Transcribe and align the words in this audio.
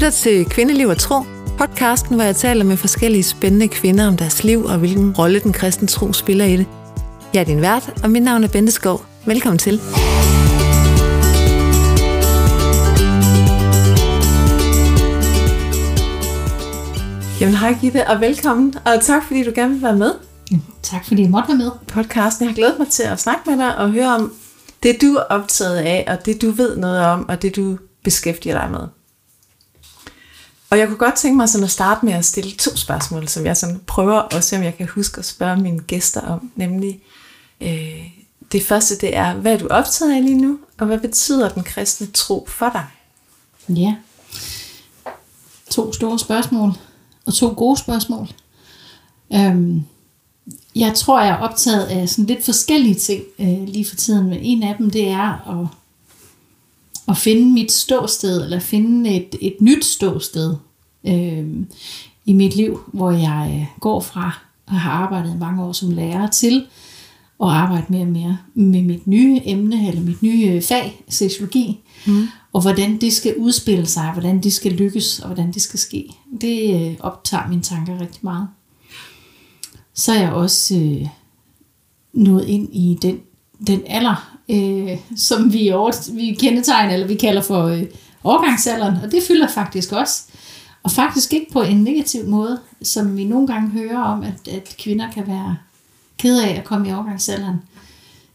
lytter 0.00 0.10
til 0.10 0.44
Kvindeliv 0.44 0.88
og 0.88 0.98
Tro, 0.98 1.22
podcasten, 1.58 2.14
hvor 2.14 2.24
jeg 2.24 2.36
taler 2.36 2.64
med 2.64 2.76
forskellige 2.76 3.22
spændende 3.22 3.68
kvinder 3.68 4.08
om 4.08 4.16
deres 4.16 4.44
liv 4.44 4.64
og 4.64 4.78
hvilken 4.78 5.12
rolle 5.12 5.40
den 5.40 5.52
kristne 5.52 5.88
tro 5.88 6.12
spiller 6.12 6.44
i 6.44 6.56
det. 6.56 6.66
Jeg 7.34 7.40
er 7.40 7.44
din 7.44 7.60
vært, 7.60 8.00
og 8.02 8.10
mit 8.10 8.22
navn 8.22 8.44
er 8.44 8.48
Bente 8.48 8.72
Skov. 8.72 9.04
Velkommen 9.26 9.58
til. 9.58 9.80
Jamen 17.40 17.56
hej 17.56 17.76
Gitte, 17.80 18.08
og 18.08 18.20
velkommen, 18.20 18.74
og 18.84 19.02
tak 19.02 19.24
fordi 19.26 19.42
du 19.42 19.52
gerne 19.54 19.72
vil 19.72 19.82
være 19.82 19.96
med. 19.96 20.12
Tak 20.82 21.04
fordi 21.06 21.22
jeg 21.22 21.30
måtte 21.30 21.48
være 21.48 21.58
med. 21.58 21.70
Podcasten, 21.86 22.44
jeg 22.44 22.50
har 22.50 22.56
glædet 22.56 22.78
mig 22.78 22.88
til 22.88 23.02
at 23.02 23.20
snakke 23.20 23.42
med 23.46 23.58
dig 23.58 23.76
og 23.78 23.90
høre 23.90 24.14
om 24.14 24.32
det, 24.82 24.96
du 25.00 25.06
er 25.14 25.22
optaget 25.22 25.76
af, 25.76 26.04
og 26.08 26.26
det, 26.26 26.42
du 26.42 26.50
ved 26.50 26.76
noget 26.76 27.00
om, 27.00 27.28
og 27.28 27.42
det, 27.42 27.56
du 27.56 27.78
beskæftiger 28.04 28.60
dig 28.60 28.70
med. 28.70 28.99
Og 30.70 30.78
jeg 30.78 30.86
kunne 30.86 30.98
godt 30.98 31.14
tænke 31.14 31.36
mig 31.36 31.48
sådan 31.48 31.64
at 31.64 31.70
starte 31.70 32.06
med 32.06 32.12
at 32.12 32.24
stille 32.24 32.52
to 32.52 32.76
spørgsmål, 32.76 33.28
som 33.28 33.46
jeg 33.46 33.56
sådan 33.56 33.80
prøver 33.86 34.36
at 34.36 34.44
se, 34.44 34.56
om 34.56 34.62
jeg 34.62 34.76
kan 34.76 34.88
huske 34.88 35.18
at 35.18 35.24
spørge 35.24 35.56
mine 35.56 35.80
gæster 35.80 36.20
om. 36.20 36.50
Nemlig, 36.56 37.00
øh, 37.60 38.10
det 38.52 38.62
første 38.62 38.98
det 38.98 39.16
er, 39.16 39.34
hvad 39.34 39.52
er 39.52 39.58
du 39.58 39.68
optaget 39.68 40.16
af 40.16 40.24
lige 40.24 40.40
nu, 40.40 40.58
og 40.78 40.86
hvad 40.86 40.98
betyder 40.98 41.48
den 41.48 41.62
kristne 41.62 42.06
tro 42.06 42.46
for 42.48 42.70
dig? 42.70 42.86
Ja. 43.68 43.94
To 45.70 45.92
store 45.92 46.18
spørgsmål, 46.18 46.72
og 47.26 47.34
to 47.34 47.54
gode 47.56 47.78
spørgsmål. 47.78 48.28
Øhm, 49.34 49.82
jeg 50.74 50.94
tror, 50.94 51.20
jeg 51.20 51.28
er 51.28 51.38
optaget 51.38 51.84
af 51.84 52.08
sådan 52.08 52.26
lidt 52.26 52.44
forskellige 52.44 52.94
ting 52.94 53.22
øh, 53.38 53.64
lige 53.68 53.84
for 53.84 53.96
tiden. 53.96 54.28
Men 54.28 54.38
en 54.38 54.62
af 54.62 54.74
dem, 54.78 54.90
det 54.90 55.08
er 55.08 55.60
at, 55.60 55.79
at 57.10 57.16
finde 57.16 57.52
mit 57.52 57.72
ståsted, 57.72 58.44
eller 58.44 58.58
finde 58.58 59.10
et, 59.16 59.34
et 59.40 59.56
nyt 59.60 59.84
ståsted 59.84 60.56
øh, 61.06 61.46
i 62.24 62.32
mit 62.32 62.56
liv, 62.56 62.80
hvor 62.86 63.10
jeg 63.10 63.50
øh, 63.54 63.80
går 63.80 64.00
fra 64.00 64.38
at 64.68 64.74
have 64.74 64.92
arbejdet 64.92 65.38
mange 65.38 65.64
år 65.64 65.72
som 65.72 65.90
lærer 65.90 66.26
til 66.26 66.66
at 67.42 67.48
arbejde 67.48 67.86
mere 67.88 68.02
og 68.02 68.08
mere 68.08 68.38
med 68.54 68.82
mit 68.82 69.06
nye 69.06 69.40
emne, 69.44 69.88
eller 69.88 70.02
mit 70.02 70.22
nye 70.22 70.46
øh, 70.46 70.62
fag, 70.62 71.04
seksologi, 71.08 71.80
mm. 72.06 72.28
og 72.52 72.60
hvordan 72.60 73.00
det 73.00 73.12
skal 73.12 73.34
udspille 73.36 73.86
sig, 73.86 74.12
hvordan 74.12 74.42
det 74.42 74.52
skal 74.52 74.72
lykkes, 74.72 75.18
og 75.18 75.26
hvordan 75.26 75.52
det 75.52 75.62
skal 75.62 75.78
ske. 75.78 76.10
Det 76.40 76.86
øh, 76.90 76.96
optager 77.00 77.48
mine 77.48 77.62
tanker 77.62 78.00
rigtig 78.00 78.20
meget 78.22 78.48
så 80.00 80.12
er 80.12 80.20
jeg 80.20 80.32
også 80.32 80.74
øh, 80.74 81.08
nået 82.12 82.48
ind 82.48 82.68
i 82.72 82.98
den, 83.02 83.20
den 83.66 83.82
alder, 83.86 84.38
øh, 84.50 84.98
som 85.16 85.52
vi, 85.52 85.70
over, 85.70 86.12
vi 86.12 86.36
kendetegner, 86.40 86.94
eller 86.94 87.06
vi 87.06 87.14
kalder 87.14 87.42
for 87.42 87.64
øh, 87.64 87.82
overgangsalderen, 88.24 88.96
og 89.04 89.12
det 89.12 89.22
fylder 89.22 89.48
faktisk 89.48 89.92
også. 89.92 90.22
Og 90.82 90.90
faktisk 90.90 91.32
ikke 91.32 91.52
på 91.52 91.62
en 91.62 91.84
negativ 91.84 92.26
måde, 92.26 92.60
som 92.82 93.16
vi 93.16 93.24
nogle 93.24 93.46
gange 93.46 93.70
hører 93.70 93.98
om, 93.98 94.22
at, 94.22 94.48
at 94.48 94.76
kvinder 94.78 95.10
kan 95.10 95.26
være 95.26 95.56
ked 96.18 96.42
af 96.42 96.54
at 96.58 96.64
komme 96.64 96.88
i 96.88 96.92
overgangsalderen. 96.92 97.56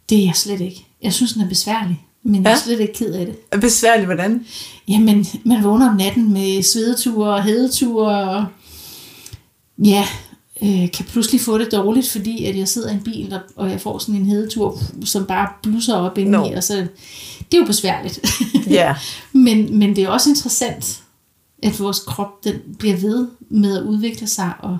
Det 0.09 0.19
er 0.19 0.25
jeg 0.25 0.35
slet 0.35 0.61
ikke. 0.61 0.85
Jeg 1.01 1.13
synes, 1.13 1.33
den 1.33 1.41
er 1.41 1.49
besværlig, 1.49 2.05
men 2.23 2.41
ja. 2.41 2.49
jeg 2.49 2.55
er 2.55 2.59
slet 2.59 2.79
ikke 2.79 2.93
ked 2.93 3.13
af 3.13 3.25
det. 3.25 3.61
Besværlig 3.61 4.05
hvordan? 4.05 4.45
Jamen, 4.87 5.25
man 5.45 5.63
vågner 5.63 5.89
om 5.89 5.95
natten 5.95 6.33
med 6.33 6.63
svedeture 6.63 7.33
og 7.33 7.43
hedeture 7.43 8.29
og 8.29 8.45
ja, 9.77 10.05
øh, 10.63 10.91
kan 10.91 11.05
pludselig 11.05 11.41
få 11.41 11.57
det 11.57 11.71
dårligt, 11.71 12.09
fordi 12.09 12.45
at 12.45 12.57
jeg 12.57 12.67
sidder 12.67 12.89
i 12.89 12.93
en 12.93 13.03
bil, 13.03 13.33
og, 13.33 13.39
og 13.55 13.71
jeg 13.71 13.81
får 13.81 13.97
sådan 13.97 14.15
en 14.15 14.25
hedetur, 14.25 14.79
som 15.05 15.25
bare 15.25 15.49
blusser 15.63 15.95
op 15.95 16.17
indeni, 16.17 16.49
no. 16.49 16.55
og 16.55 16.63
så 16.63 16.73
det 17.51 17.57
er 17.57 17.61
jo 17.61 17.65
besværligt. 17.65 18.19
Yeah. 18.71 18.95
men, 19.31 19.79
men 19.79 19.95
det 19.95 20.03
er 20.03 20.09
også 20.09 20.29
interessant, 20.29 21.03
at 21.63 21.79
vores 21.79 21.99
krop 21.99 22.43
den 22.43 22.55
bliver 22.79 22.97
ved 22.97 23.27
med 23.49 23.77
at 23.77 23.83
udvikle 23.83 24.27
sig 24.27 24.51
og 24.59 24.77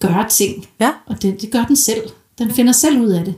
gøre 0.00 0.28
ting. 0.28 0.66
Ja. 0.80 0.92
Og 1.06 1.22
det, 1.22 1.40
det 1.40 1.50
gør 1.50 1.64
den 1.64 1.76
selv. 1.76 2.02
Den 2.38 2.50
finder 2.50 2.72
selv 2.72 3.00
ud 3.00 3.08
af 3.08 3.24
det. 3.24 3.34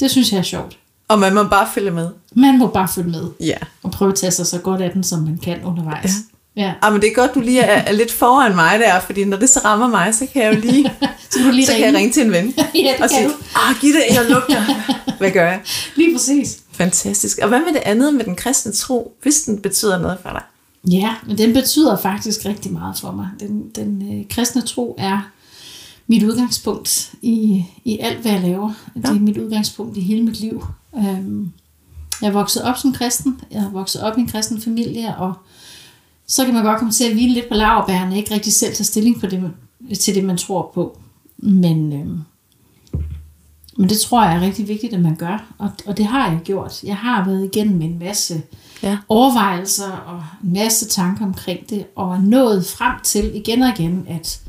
Det 0.00 0.10
synes 0.10 0.32
jeg 0.32 0.38
er 0.38 0.42
sjovt. 0.42 0.78
Og 1.08 1.18
man 1.18 1.34
må 1.34 1.44
bare 1.44 1.68
følge 1.74 1.90
med. 1.90 2.10
Man 2.34 2.58
må 2.58 2.66
bare 2.66 2.88
følge 2.88 3.10
med. 3.10 3.26
Ja. 3.40 3.56
Og 3.82 3.90
prøve 3.90 4.10
at 4.10 4.14
tage 4.14 4.30
sig 4.30 4.46
så 4.46 4.58
godt 4.58 4.80
af 4.80 4.90
den, 4.90 5.04
som 5.04 5.22
man 5.22 5.38
kan 5.38 5.64
undervejs. 5.64 6.04
Ja. 6.04 6.27
Ja. 6.58 6.72
Ah, 6.82 6.92
men 6.92 7.02
det 7.02 7.10
er 7.10 7.14
godt, 7.14 7.34
du 7.34 7.40
lige 7.40 7.60
er, 7.60 7.82
er 7.82 7.92
lidt 7.92 8.12
foran 8.12 8.54
mig 8.54 8.78
der, 8.78 9.00
fordi 9.00 9.24
når 9.24 9.36
det 9.36 9.48
så 9.48 9.60
rammer 9.64 9.88
mig, 9.88 10.14
så 10.14 10.26
kan 10.32 10.42
jeg 10.42 10.54
jo 10.54 10.60
lige, 10.70 10.92
så, 11.30 11.38
du 11.44 11.50
lige 11.50 11.66
så 11.66 11.72
kan 11.72 11.80
jeg 11.80 11.94
ringe 11.94 12.12
til 12.12 12.22
en 12.22 12.32
ven 12.32 12.54
ja, 12.74 13.02
og 13.02 13.10
sige, 13.10 13.28
ah, 13.54 13.76
giv 13.80 13.92
det, 13.92 14.02
jeg 14.10 14.26
lugter. 14.30 14.64
Hvad 15.18 15.30
gør 15.30 15.46
jeg? 15.46 15.60
Lige 15.96 16.14
præcis. 16.14 16.58
Fantastisk. 16.72 17.38
Og 17.42 17.48
hvad 17.48 17.58
med 17.60 17.72
det 17.72 17.82
andet 17.84 18.14
med 18.14 18.24
den 18.24 18.36
kristne 18.36 18.72
tro, 18.72 19.16
hvis 19.22 19.42
den 19.42 19.62
betyder 19.62 19.98
noget 19.98 20.18
for 20.22 20.28
dig? 20.28 20.42
Ja, 20.92 21.14
men 21.26 21.38
den 21.38 21.52
betyder 21.52 21.96
faktisk 21.96 22.44
rigtig 22.44 22.72
meget 22.72 22.98
for 22.98 23.12
mig. 23.12 23.28
Den, 23.40 23.70
den 23.74 24.18
øh, 24.20 24.28
kristne 24.30 24.62
tro 24.62 24.94
er 24.98 25.30
mit 26.06 26.22
udgangspunkt 26.22 27.12
i, 27.22 27.64
i 27.84 27.98
alt, 27.98 28.18
hvad 28.18 28.32
jeg 28.32 28.40
laver. 28.40 28.72
Ja. 28.96 29.00
Det 29.00 29.08
er 29.08 29.20
mit 29.20 29.38
udgangspunkt 29.38 29.96
i 29.96 30.00
hele 30.00 30.22
mit 30.22 30.40
liv. 30.40 30.66
Øhm, 30.96 31.52
jeg 32.22 32.28
er 32.28 32.32
vokset 32.32 32.62
op 32.62 32.78
som 32.78 32.92
kristen. 32.92 33.40
Jeg 33.50 33.62
har 33.62 33.70
vokset 33.70 34.02
op 34.02 34.18
i 34.18 34.20
en 34.20 34.28
kristen 34.28 34.60
familie, 34.60 35.16
og 35.16 35.34
så 36.28 36.44
kan 36.44 36.54
man 36.54 36.64
godt 36.64 36.78
komme 36.78 36.92
til 36.92 37.04
at 37.04 37.12
hvile 37.12 37.34
lidt 37.34 37.48
på 37.48 37.54
laverbærene, 37.54 38.16
ikke 38.16 38.34
rigtig 38.34 38.52
selv 38.52 38.74
tage 38.74 38.84
stilling 38.84 39.20
på 39.20 39.26
det, 39.26 39.52
til 39.98 40.14
det, 40.14 40.24
man 40.24 40.36
tror 40.36 40.70
på. 40.74 40.98
Men, 41.36 41.92
øh, 41.92 42.06
men 43.76 43.88
det 43.88 44.00
tror 44.00 44.24
jeg 44.24 44.36
er 44.36 44.40
rigtig 44.40 44.68
vigtigt, 44.68 44.94
at 44.94 45.00
man 45.00 45.16
gør, 45.16 45.54
og, 45.58 45.70
og 45.86 45.96
det 45.96 46.06
har 46.06 46.30
jeg 46.30 46.40
gjort. 46.44 46.84
Jeg 46.84 46.96
har 46.96 47.24
været 47.24 47.44
igennem 47.44 47.82
en 47.82 47.98
masse 47.98 48.42
ja. 48.82 48.98
overvejelser 49.08 49.90
og 49.92 50.24
en 50.44 50.52
masse 50.52 50.88
tanker 50.88 51.24
omkring 51.24 51.70
det, 51.70 51.86
og 51.96 52.14
er 52.14 52.20
nået 52.20 52.66
frem 52.66 52.94
til 53.04 53.36
igen 53.36 53.62
og 53.62 53.68
igen, 53.78 54.06
at 54.08 54.40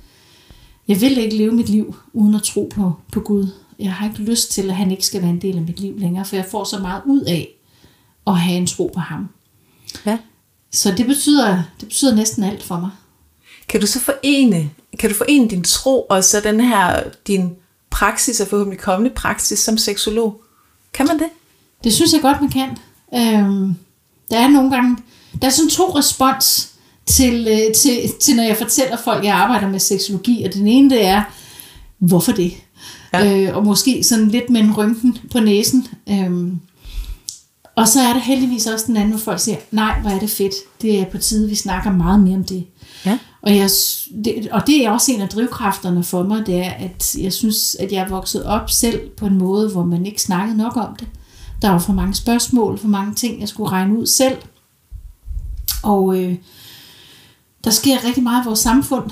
jeg 0.87 1.01
vil 1.01 1.17
ikke 1.17 1.37
leve 1.37 1.51
mit 1.51 1.69
liv 1.69 1.95
uden 2.13 2.35
at 2.35 2.43
tro 2.43 2.71
på, 2.75 2.93
på 3.13 3.19
Gud. 3.19 3.47
Jeg 3.79 3.93
har 3.93 4.07
ikke 4.07 4.21
lyst 4.21 4.51
til, 4.51 4.69
at 4.69 4.75
han 4.75 4.91
ikke 4.91 5.05
skal 5.05 5.21
være 5.21 5.29
en 5.29 5.41
del 5.41 5.55
af 5.55 5.61
mit 5.61 5.79
liv 5.79 5.99
længere, 5.99 6.25
for 6.25 6.35
jeg 6.35 6.45
får 6.51 6.63
så 6.63 6.79
meget 6.79 7.01
ud 7.05 7.21
af 7.21 7.49
at 8.27 8.39
have 8.39 8.57
en 8.57 8.67
tro 8.67 8.91
på 8.93 8.99
ham. 8.99 9.29
Ja. 10.05 10.17
Så 10.71 10.93
det 10.97 11.05
betyder, 11.05 11.63
det 11.79 11.87
betyder 11.87 12.15
næsten 12.15 12.43
alt 12.43 12.63
for 12.63 12.79
mig. 12.79 12.89
Kan 13.69 13.81
du 13.81 13.87
så 13.87 13.99
forene, 13.99 14.69
kan 14.99 15.09
du 15.09 15.15
forene 15.15 15.49
din 15.49 15.63
tro 15.63 16.01
og 16.01 16.23
så 16.23 16.39
den 16.39 16.59
her, 16.59 17.03
din 17.27 17.55
praksis 17.89 18.39
og 18.39 18.47
forhåbentlig 18.47 18.79
kommende 18.79 19.15
praksis 19.15 19.59
som 19.59 19.77
seksolog? 19.77 20.41
Kan 20.93 21.07
man 21.07 21.19
det? 21.19 21.27
Det 21.83 21.93
synes 21.93 22.13
jeg 22.13 22.21
godt, 22.21 22.41
man 22.41 22.49
kan. 22.49 22.69
Øhm, 23.15 23.75
der 24.31 24.39
er 24.39 24.47
nogle 24.47 24.71
gange, 24.71 24.97
der 25.41 25.47
er 25.47 25.51
sådan 25.51 25.69
to 25.69 25.97
respons 25.97 26.69
til, 27.05 27.47
øh, 27.51 27.75
til, 27.75 28.11
til, 28.19 28.35
når 28.35 28.43
jeg 28.43 28.57
fortæller 28.57 28.97
folk, 28.97 29.25
jeg 29.25 29.35
arbejder 29.35 29.67
med 29.67 29.79
seksologi, 29.79 30.43
og 30.43 30.53
den 30.53 30.67
ene 30.67 30.89
det 30.89 31.05
er, 31.05 31.23
hvorfor 31.99 32.31
det? 32.31 32.53
Ja. 33.13 33.37
Øh, 33.37 33.57
og 33.57 33.65
måske 33.65 34.03
sådan 34.03 34.27
lidt 34.27 34.49
med 34.49 34.61
en 34.61 34.73
rynken 34.73 35.17
på 35.31 35.39
næsen. 35.39 35.87
Øhm, 36.09 36.59
og 37.79 37.87
så 37.87 38.01
er 38.01 38.13
der 38.13 38.19
heldigvis 38.19 38.67
også 38.67 38.85
den 38.87 38.97
anden, 38.97 39.09
hvor 39.09 39.19
folk 39.19 39.39
siger, 39.39 39.57
nej, 39.71 39.99
hvor 40.01 40.09
er 40.09 40.19
det 40.19 40.29
fedt. 40.29 40.53
Det 40.81 40.99
er 40.99 41.05
på 41.05 41.17
tide, 41.17 41.49
vi 41.49 41.55
snakker 41.55 41.91
meget 41.91 42.19
mere 42.19 42.35
om 42.35 42.43
det. 42.43 42.65
Ja. 43.05 43.17
Og, 43.41 43.55
jeg, 43.55 43.69
det, 44.25 44.47
og 44.51 44.67
det 44.67 44.85
er 44.85 44.89
også 44.89 45.11
en 45.11 45.21
af 45.21 45.29
drivkræfterne 45.29 46.03
for 46.03 46.23
mig, 46.23 46.45
det 46.45 46.55
er, 46.55 46.71
at 46.71 47.15
jeg 47.19 47.33
synes, 47.33 47.75
at 47.79 47.91
jeg 47.91 48.03
er 48.03 48.09
vokset 48.09 48.45
op 48.45 48.69
selv 48.69 49.09
på 49.09 49.25
en 49.25 49.37
måde, 49.37 49.69
hvor 49.69 49.85
man 49.85 50.05
ikke 50.05 50.21
snakkede 50.21 50.57
nok 50.57 50.77
om 50.77 50.95
det. 50.95 51.07
Der 51.61 51.69
var 51.69 51.79
for 51.79 51.93
mange 51.93 52.13
spørgsmål, 52.13 52.77
for 52.77 52.87
mange 52.87 53.15
ting, 53.15 53.39
jeg 53.39 53.49
skulle 53.49 53.71
regne 53.71 53.99
ud 53.99 54.05
selv. 54.05 54.37
Og 55.83 56.17
øh, 56.17 56.35
der 57.63 57.69
sker 57.69 58.05
rigtig 58.05 58.23
meget 58.23 58.43
i 58.43 58.47
vores 58.47 58.59
samfund 58.59 59.11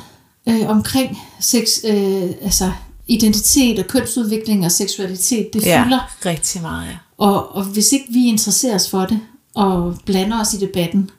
øh, 0.50 0.70
omkring 0.70 1.18
sex, 1.40 1.68
øh, 1.86 2.32
altså 2.42 2.72
identitet 3.08 3.80
og 3.80 3.88
kønsudvikling 3.88 4.66
og 4.66 4.72
seksualitet. 4.72 5.54
Det 5.54 5.66
ja, 5.66 5.84
fylder 5.84 6.26
rigtig 6.26 6.62
meget, 6.62 6.88
ja. 6.88 6.98
Og, 7.18 7.56
og 7.56 7.64
hvis 7.64 7.92
ikke 7.92 8.06
vi 8.10 8.26
interesserer 8.26 8.76
os 8.76 8.90
for 8.90 9.06
det, 9.06 9.20
og 9.56 9.98
blander 10.06 10.42
os 10.42 10.54
i 10.54 10.58
debatten, 10.58 11.12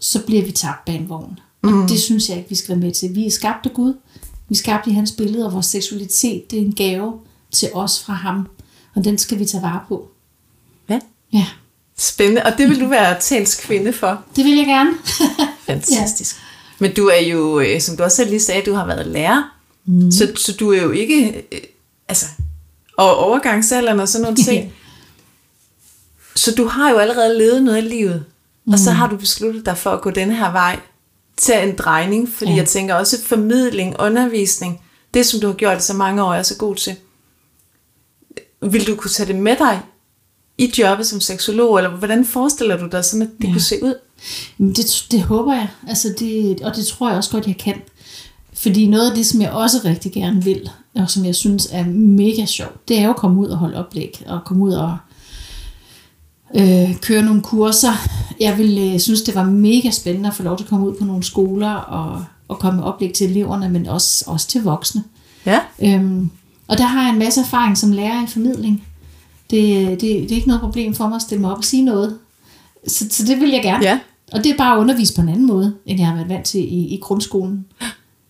så 0.00 0.26
bliver 0.26 0.44
vi 0.44 0.52
tabt 0.52 0.84
bag 0.84 0.94
en 0.94 1.08
vogn. 1.08 1.38
Og 1.62 1.70
mm. 1.70 1.88
det 1.88 2.00
synes 2.00 2.28
jeg 2.28 2.36
ikke, 2.36 2.48
vi 2.48 2.54
skal 2.54 2.68
være 2.68 2.86
med 2.86 2.92
til. 2.92 3.14
Vi 3.14 3.26
er 3.26 3.30
skabt 3.30 3.66
af 3.66 3.72
Gud. 3.72 3.94
Vi 4.48 4.54
er 4.54 4.56
skabt 4.56 4.86
i 4.86 4.90
hans 4.90 5.12
billede, 5.12 5.46
og 5.46 5.52
vores 5.52 5.66
seksualitet, 5.66 6.50
det 6.50 6.58
er 6.58 6.62
en 6.62 6.74
gave 6.74 7.12
til 7.52 7.68
os 7.74 8.02
fra 8.02 8.12
ham. 8.12 8.48
Og 8.94 9.04
den 9.04 9.18
skal 9.18 9.38
vi 9.38 9.44
tage 9.44 9.62
vare 9.62 9.80
på. 9.88 10.08
Ja. 10.88 11.00
Ja. 11.32 11.46
Spændende. 11.98 12.42
Og 12.42 12.52
det 12.58 12.68
vil 12.68 12.80
du 12.80 12.86
være 12.86 13.20
talskvinde 13.20 13.92
for? 13.92 14.22
Det 14.36 14.44
vil 14.44 14.56
jeg 14.56 14.66
gerne. 14.66 14.90
Fantastisk. 15.66 16.36
Ja. 16.36 16.40
Men 16.78 16.94
du 16.94 17.06
er 17.06 17.20
jo, 17.20 17.60
øh, 17.60 17.80
som 17.80 17.96
du 17.96 18.02
også 18.02 18.16
selv 18.16 18.30
lige 18.30 18.40
sagde, 18.40 18.62
du 18.66 18.74
har 18.74 18.86
været 18.86 19.06
lærer. 19.06 19.56
Mm. 19.86 20.10
Så, 20.10 20.32
så 20.36 20.52
du 20.52 20.72
er 20.72 20.82
jo 20.82 20.90
ikke, 20.90 21.44
øh, 21.52 21.60
altså, 22.08 22.26
og 22.96 23.16
overgangsalderen 23.16 24.00
og 24.00 24.08
sådan 24.08 24.22
nogle 24.22 24.44
ting. 24.48 24.72
Så 26.40 26.54
du 26.54 26.66
har 26.66 26.90
jo 26.90 26.98
allerede 26.98 27.38
levet 27.38 27.62
noget 27.62 27.76
af 27.76 27.88
livet, 27.88 28.24
mm. 28.64 28.72
og 28.72 28.78
så 28.78 28.90
mm. 28.90 28.96
har 28.96 29.08
du 29.08 29.16
besluttet 29.16 29.66
dig 29.66 29.76
for 29.76 29.90
at 29.90 30.00
gå 30.00 30.10
den 30.10 30.30
her 30.30 30.52
vej 30.52 30.80
til 31.36 31.54
en 31.62 31.76
drejning, 31.76 32.28
fordi 32.28 32.50
ja. 32.50 32.56
jeg 32.56 32.68
tænker 32.68 32.94
også 32.94 33.22
formidling, 33.22 33.96
undervisning, 33.98 34.80
det 35.14 35.26
som 35.26 35.40
du 35.40 35.46
har 35.46 35.54
gjort 35.54 35.78
i 35.78 35.80
så 35.80 35.94
mange 35.94 36.22
år, 36.22 36.34
er 36.34 36.42
så 36.42 36.56
god 36.56 36.74
til. 36.76 36.96
Vil 38.62 38.86
du 38.86 38.96
kunne 38.96 39.10
tage 39.10 39.26
det 39.26 39.36
med 39.36 39.56
dig 39.56 39.80
i 40.58 40.72
jobbet 40.78 41.06
som 41.06 41.20
seksolog, 41.20 41.76
eller 41.76 41.90
hvordan 41.90 42.24
forestiller 42.24 42.76
du 42.76 42.88
dig 42.92 43.04
sådan, 43.04 43.22
at 43.22 43.28
det 43.40 43.48
ja. 43.48 43.52
kunne 43.52 43.60
se 43.60 43.84
ud? 43.84 43.94
Det, 44.58 45.06
det 45.10 45.22
håber 45.22 45.54
jeg, 45.54 45.68
altså 45.88 46.14
det, 46.18 46.60
og 46.60 46.76
det 46.76 46.86
tror 46.86 47.08
jeg 47.08 47.16
også 47.16 47.30
godt, 47.30 47.46
jeg 47.46 47.56
kan. 47.58 47.82
Fordi 48.54 48.86
noget 48.86 49.10
af 49.10 49.16
det, 49.16 49.26
som 49.26 49.42
jeg 49.42 49.50
også 49.50 49.76
rigtig 49.84 50.12
gerne 50.12 50.44
vil, 50.44 50.70
og 50.94 51.10
som 51.10 51.24
jeg 51.24 51.34
synes 51.34 51.68
er 51.72 51.84
mega 51.94 52.46
sjovt, 52.46 52.88
det 52.88 52.98
er 52.98 53.04
jo 53.04 53.10
at 53.10 53.16
komme 53.16 53.40
ud 53.40 53.48
og 53.48 53.58
holde 53.58 53.76
oplæg, 53.76 54.22
og 54.26 54.40
komme 54.44 54.64
ud 54.64 54.72
og 54.72 54.98
øh, 56.56 56.96
køre 57.00 57.22
nogle 57.22 57.42
kurser. 57.42 57.92
Jeg 58.40 58.58
vil 58.58 58.92
øh, 58.92 59.00
synes, 59.00 59.22
det 59.22 59.34
var 59.34 59.44
mega 59.44 59.90
spændende 59.90 60.28
at 60.28 60.34
få 60.34 60.42
lov 60.42 60.56
til 60.56 60.64
at 60.64 60.70
komme 60.70 60.88
ud 60.88 60.94
på 60.94 61.04
nogle 61.04 61.22
skoler 61.22 61.72
og, 61.72 62.24
og 62.48 62.58
komme 62.58 62.80
med 62.80 62.86
oplæg 62.86 63.12
til 63.12 63.30
eleverne, 63.30 63.68
men 63.68 63.86
også, 63.86 64.24
også 64.26 64.48
til 64.48 64.62
voksne. 64.62 65.04
Ja. 65.46 65.60
Øhm, 65.82 66.30
og 66.68 66.78
der 66.78 66.84
har 66.84 67.02
jeg 67.02 67.12
en 67.12 67.18
masse 67.18 67.40
erfaring 67.40 67.78
som 67.78 67.92
lærer 67.92 68.24
i 68.24 68.26
formidling. 68.26 68.84
Det, 69.50 69.88
det, 69.88 70.00
det 70.00 70.32
er 70.32 70.36
ikke 70.36 70.48
noget 70.48 70.60
problem 70.60 70.94
for 70.94 71.08
mig 71.08 71.16
at 71.16 71.22
stille 71.22 71.40
mig 71.40 71.50
op 71.50 71.58
og 71.58 71.64
sige 71.64 71.84
noget. 71.84 72.18
Så, 72.86 73.06
så 73.10 73.24
det 73.24 73.40
vil 73.40 73.50
jeg 73.50 73.62
gerne. 73.62 73.84
Ja. 73.84 73.98
Og 74.32 74.44
det 74.44 74.52
er 74.52 74.56
bare 74.56 74.76
at 74.76 74.80
undervise 74.80 75.14
på 75.14 75.20
en 75.20 75.28
anden 75.28 75.46
måde, 75.46 75.74
end 75.86 75.98
jeg 75.98 76.08
har 76.08 76.14
været 76.14 76.28
vant 76.28 76.46
til 76.46 76.60
i, 76.60 76.94
i 76.94 76.98
grundskolen. 77.02 77.66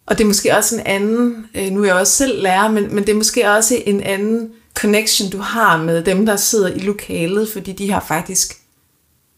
Og 0.06 0.18
det 0.18 0.24
er 0.24 0.28
måske 0.28 0.56
også 0.56 0.74
en 0.74 0.82
anden, 0.86 1.46
øh, 1.54 1.70
nu 1.70 1.82
er 1.82 1.86
jeg 1.86 1.94
også 1.94 2.12
selv 2.12 2.42
lærer, 2.42 2.70
men, 2.70 2.94
men 2.94 3.04
det 3.04 3.12
er 3.12 3.16
måske 3.16 3.50
også 3.50 3.74
en 3.86 4.00
anden 4.00 4.48
connection, 4.74 5.30
du 5.30 5.38
har 5.38 5.76
med 5.76 6.04
dem, 6.04 6.26
der 6.26 6.36
sidder 6.36 6.68
i 6.68 6.78
lokalet, 6.78 7.48
fordi 7.52 7.72
de 7.72 7.90
har 7.90 8.04
faktisk, 8.08 8.56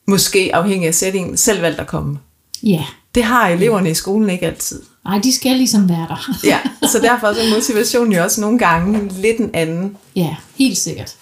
måske 0.07 0.51
afhængig 0.55 0.89
af 0.89 0.95
sætningen, 0.95 1.37
selv 1.37 1.63
valgt 1.63 1.81
at 1.81 1.87
komme. 1.87 2.19
Ja. 2.63 2.85
Det 3.15 3.25
har 3.25 3.49
eleverne 3.49 3.91
i 3.91 3.95
skolen 3.95 4.31
ikke 4.31 4.47
altid. 4.47 4.83
Nej, 5.05 5.19
de 5.19 5.33
skal 5.33 5.57
ligesom 5.57 5.89
være 5.89 6.07
der. 6.09 6.31
Ja, 6.51 6.61
så 6.83 6.99
derfor 6.99 7.27
er 7.27 7.55
motivationen 7.55 8.13
jo 8.13 8.23
også 8.23 8.41
nogle 8.41 8.59
gange 8.59 9.09
lidt 9.21 9.39
en 9.39 9.51
anden. 9.55 9.97
Ja, 10.17 10.37
helt 10.57 10.79
sikkert. 10.79 11.17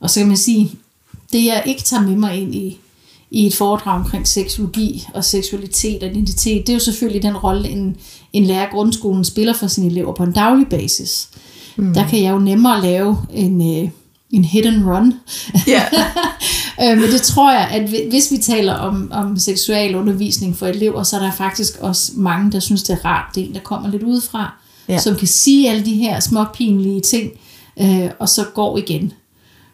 Og 0.00 0.10
så 0.10 0.20
kan 0.20 0.28
man 0.28 0.36
sige, 0.36 0.70
det 1.32 1.44
jeg 1.44 1.62
ikke 1.66 1.82
tager 1.82 2.02
med 2.02 2.16
mig 2.16 2.36
ind 2.36 2.54
i, 2.54 2.80
i 3.30 3.46
et 3.46 3.54
foredrag 3.54 4.00
omkring 4.00 4.28
seksologi 4.28 5.06
og 5.14 5.24
seksualitet 5.24 6.02
og 6.02 6.08
identitet, 6.08 6.66
det 6.66 6.68
er 6.68 6.74
jo 6.74 6.80
selvfølgelig 6.80 7.22
den 7.22 7.36
rolle, 7.36 7.68
en, 7.68 7.96
en 8.32 8.44
lærer 8.44 8.70
grundskolen 8.70 9.24
spiller 9.24 9.52
for 9.52 9.66
sine 9.66 9.86
elever 9.86 10.14
på 10.14 10.22
en 10.22 10.32
daglig 10.32 10.66
basis. 10.68 11.28
Mm. 11.78 11.94
Der 11.94 12.08
kan 12.08 12.22
jeg 12.22 12.32
jo 12.32 12.38
nemmere 12.38 12.82
lave 12.82 13.16
en, 13.32 13.82
øh, 13.84 13.90
en 14.30 14.44
hit 14.44 14.66
and 14.66 14.84
run. 14.84 15.14
Ja. 15.66 15.82
øh, 16.92 17.00
men 17.00 17.10
det 17.10 17.22
tror 17.22 17.52
jeg, 17.52 17.68
at 17.70 17.90
hvis 18.10 18.30
vi 18.30 18.36
taler 18.36 18.74
om, 18.74 19.10
om 19.12 19.38
seksual 19.38 19.94
undervisning 19.94 20.56
for 20.56 20.66
elever, 20.66 21.02
så 21.02 21.16
er 21.16 21.20
der 21.20 21.32
faktisk 21.32 21.78
også 21.80 22.12
mange, 22.16 22.52
der 22.52 22.60
synes, 22.60 22.82
det 22.82 22.92
er 22.92 23.04
rart, 23.04 23.34
det 23.34 23.42
er 23.42 23.46
en, 23.46 23.54
der 23.54 23.60
kommer 23.60 23.90
lidt 23.90 24.02
udefra, 24.02 24.52
ja. 24.88 24.98
som 24.98 25.16
kan 25.16 25.28
sige 25.28 25.70
alle 25.70 25.84
de 25.84 25.94
her 25.94 26.20
små 26.20 26.44
pinlige 26.54 27.00
ting, 27.00 27.30
øh, 27.80 28.10
og 28.18 28.28
så 28.28 28.44
går 28.54 28.78
igen. 28.78 29.12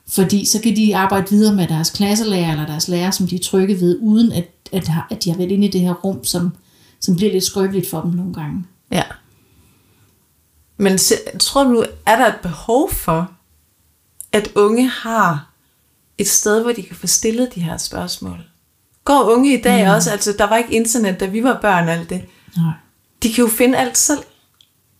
Fordi 0.08 0.44
så 0.44 0.60
kan 0.60 0.76
de 0.76 0.96
arbejde 0.96 1.30
videre 1.30 1.54
med 1.54 1.68
deres 1.68 1.90
klasselærer 1.90 2.50
eller 2.50 2.66
deres 2.66 2.88
lærer, 2.88 3.10
som 3.10 3.26
de 3.26 3.34
er 3.34 3.40
trygge 3.42 3.80
ved, 3.80 3.98
uden 4.00 4.32
at, 4.32 4.50
at, 4.72 4.90
at 5.10 5.24
de 5.24 5.30
har 5.30 5.36
været 5.36 5.50
inde 5.50 5.66
i 5.66 5.70
det 5.70 5.80
her 5.80 5.92
rum, 5.92 6.24
som, 6.24 6.52
som 7.00 7.16
bliver 7.16 7.32
lidt 7.32 7.44
skrøbeligt 7.44 7.90
for 7.90 8.00
dem 8.00 8.10
nogle 8.10 8.34
gange. 8.34 8.64
Ja. 8.92 9.02
Men 10.84 10.98
tror 11.38 11.64
du, 11.64 11.84
er 12.06 12.16
der 12.16 12.26
et 12.26 12.40
behov 12.42 12.90
for, 12.92 13.30
at 14.32 14.50
unge 14.54 14.88
har 14.88 15.50
et 16.18 16.28
sted, 16.28 16.62
hvor 16.62 16.72
de 16.72 16.82
kan 16.82 16.96
få 16.96 17.06
stillet 17.06 17.54
de 17.54 17.60
her 17.60 17.76
spørgsmål? 17.76 18.38
Går 19.04 19.22
unge 19.22 19.58
i 19.58 19.62
dag 19.62 19.84
mm. 19.84 19.90
også? 19.90 20.10
Altså, 20.10 20.34
der 20.38 20.44
var 20.44 20.56
ikke 20.56 20.74
internet, 20.74 21.20
da 21.20 21.26
vi 21.26 21.42
var 21.42 21.58
børn, 21.60 21.88
alt 21.88 22.10
det. 22.10 22.22
Nej. 22.56 22.72
De 23.22 23.32
kan 23.32 23.44
jo 23.44 23.50
finde 23.50 23.78
alt 23.78 23.98
selv. 23.98 24.18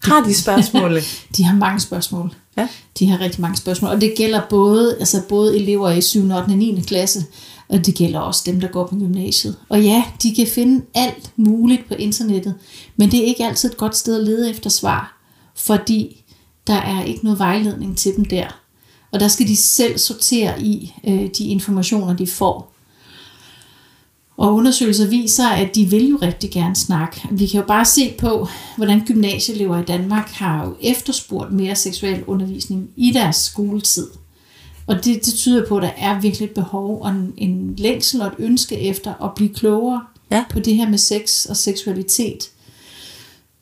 Har 0.03 0.21
de 0.21 0.35
spørgsmål? 0.35 1.01
de 1.37 1.45
har 1.45 1.57
mange 1.57 1.81
spørgsmål. 1.81 2.35
Ja. 2.57 2.69
De 2.99 3.11
har 3.11 3.21
rigtig 3.21 3.41
mange 3.41 3.57
spørgsmål, 3.57 3.91
og 3.91 4.01
det 4.01 4.15
gælder 4.17 4.43
både, 4.51 4.97
altså 4.99 5.23
både 5.29 5.57
elever 5.57 5.91
i 5.91 6.01
7., 6.01 6.25
8. 6.25 6.35
og 6.35 6.51
9. 6.51 6.83
klasse, 6.87 7.25
og 7.69 7.87
det 7.87 7.95
gælder 7.95 8.21
også 8.21 8.43
dem, 8.47 8.61
der 8.61 8.69
går 8.69 8.87
på 8.87 8.97
gymnasiet. 8.97 9.57
Og 9.69 9.83
ja, 9.83 10.05
de 10.23 10.35
kan 10.35 10.47
finde 10.47 10.85
alt 10.95 11.31
muligt 11.37 11.89
på 11.89 11.95
internettet, 11.95 12.55
men 12.97 13.11
det 13.11 13.21
er 13.21 13.25
ikke 13.25 13.45
altid 13.45 13.71
et 13.71 13.77
godt 13.77 13.97
sted 13.97 14.17
at 14.17 14.25
lede 14.25 14.51
efter 14.51 14.71
svar, 14.71 15.24
fordi 15.57 16.25
der 16.67 16.75
er 16.75 17.05
ikke 17.05 17.25
noget 17.25 17.39
vejledning 17.39 17.99
til 17.99 18.17
dem 18.17 18.25
der. 18.25 18.61
Og 19.13 19.21
der 19.21 19.29
skal 19.29 19.47
de 19.49 19.57
selv 19.57 19.99
sortere 19.99 20.63
i 20.63 20.95
øh, 21.07 21.29
de 21.39 21.45
informationer, 21.45 22.17
de 22.17 22.27
får. 22.27 22.75
Og 24.37 24.55
undersøgelser 24.55 25.07
viser, 25.09 25.49
at 25.49 25.75
de 25.75 25.85
vil 25.87 26.09
jo 26.09 26.19
rigtig 26.23 26.51
gerne 26.51 26.77
snakke. 26.77 27.21
Vi 27.31 27.47
kan 27.47 27.61
jo 27.61 27.67
bare 27.67 27.85
se 27.85 28.15
på, 28.19 28.49
hvordan 28.77 29.01
gymnasieelever 29.07 29.79
i 29.83 29.85
Danmark 29.85 30.29
har 30.31 30.65
jo 30.65 30.77
efterspurgt 30.81 31.53
mere 31.53 31.77
seksuel 31.77 32.25
undervisning 32.25 32.91
i 32.97 33.11
deres 33.13 33.37
skoletid. 33.37 34.11
Og 34.87 35.05
det, 35.05 35.27
det 35.27 35.35
tyder 35.35 35.69
på, 35.69 35.77
at 35.77 35.83
der 35.83 35.91
er 35.97 36.21
virkelig 36.21 36.45
et 36.47 36.51
behov 36.55 37.03
og 37.03 37.11
en, 37.11 37.35
en 37.37 37.75
længsel 37.77 38.21
og 38.21 38.27
et 38.27 38.35
ønske 38.39 38.79
efter 38.81 39.25
at 39.25 39.31
blive 39.37 39.55
klogere 39.55 40.03
Ja. 40.31 40.45
på 40.51 40.61
det 40.61 40.77
her 40.77 40.89
med 40.89 40.99
sex 40.99 41.47
og 41.47 41.57
seksualitet. 41.57 42.51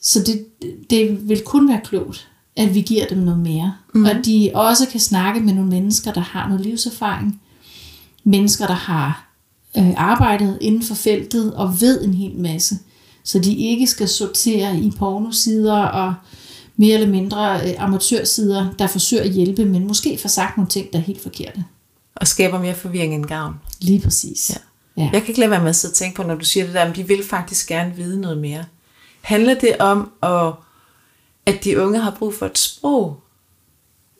Så 0.03 0.21
det, 0.21 0.47
det 0.91 1.29
vil 1.29 1.43
kun 1.45 1.69
være 1.69 1.81
klogt, 1.85 2.29
at 2.57 2.75
vi 2.75 2.81
giver 2.81 3.07
dem 3.07 3.19
noget 3.19 3.41
mere. 3.41 3.75
Mm. 3.95 4.05
Og 4.05 4.11
at 4.11 4.27
de 4.27 4.51
også 4.55 4.89
kan 4.89 5.01
snakke 5.01 5.41
med 5.41 5.55
nogle 5.55 5.71
mennesker, 5.71 6.13
der 6.13 6.21
har 6.21 6.49
noget 6.49 6.67
livserfaring. 6.67 7.41
Mennesker, 8.25 8.67
der 8.67 8.75
har 8.75 9.33
øh, 9.77 9.93
arbejdet 9.97 10.59
inden 10.61 10.83
for 10.83 10.95
feltet 10.95 11.55
og 11.55 11.81
ved 11.81 12.05
en 12.05 12.15
hel 12.15 12.37
masse. 12.37 12.79
Så 13.25 13.39
de 13.39 13.55
ikke 13.55 13.87
skal 13.87 14.09
sortere 14.09 14.79
i 14.79 14.91
pornosider 14.99 15.83
og 15.83 16.15
mere 16.77 16.95
eller 16.95 17.09
mindre 17.09 17.61
øh, 17.69 17.75
amatørsider, 17.79 18.75
der 18.79 18.87
forsøger 18.87 19.23
at 19.23 19.31
hjælpe, 19.31 19.65
men 19.65 19.87
måske 19.87 20.19
får 20.19 20.29
sagt 20.29 20.57
nogle 20.57 20.71
ting, 20.71 20.93
der 20.93 20.99
er 20.99 21.03
helt 21.03 21.23
forkerte. 21.23 21.65
Og 22.17 22.27
skaber 22.29 22.61
mere 22.61 22.75
forvirring 22.75 23.15
end 23.15 23.25
gavn. 23.25 23.55
Lige 23.81 24.01
præcis. 24.01 24.51
Ja. 24.51 25.03
Ja. 25.03 25.11
Jeg 25.13 25.21
kan 25.21 25.29
ikke 25.29 25.41
lade 25.41 25.51
være 25.51 25.61
med 25.61 25.69
at 25.69 25.77
sidde 25.77 25.93
og 25.93 25.97
tænke 25.97 26.17
på, 26.17 26.23
når 26.23 26.35
du 26.35 26.45
siger 26.45 26.67
det 26.67 26.75
der, 26.75 26.85
men 26.85 26.97
de 26.97 27.09
vil 27.09 27.25
faktisk 27.31 27.69
gerne 27.69 27.97
vide 27.97 28.21
noget 28.21 28.39
mere. 28.39 28.65
Handler 29.23 29.55
det 29.55 29.77
om, 29.79 30.13
at, 30.23 30.53
at 31.47 31.65
de 31.65 31.83
unge 31.83 31.99
har 31.99 32.11
brug 32.11 32.35
for 32.35 32.47
et 32.47 32.59
sprog, 32.59 33.21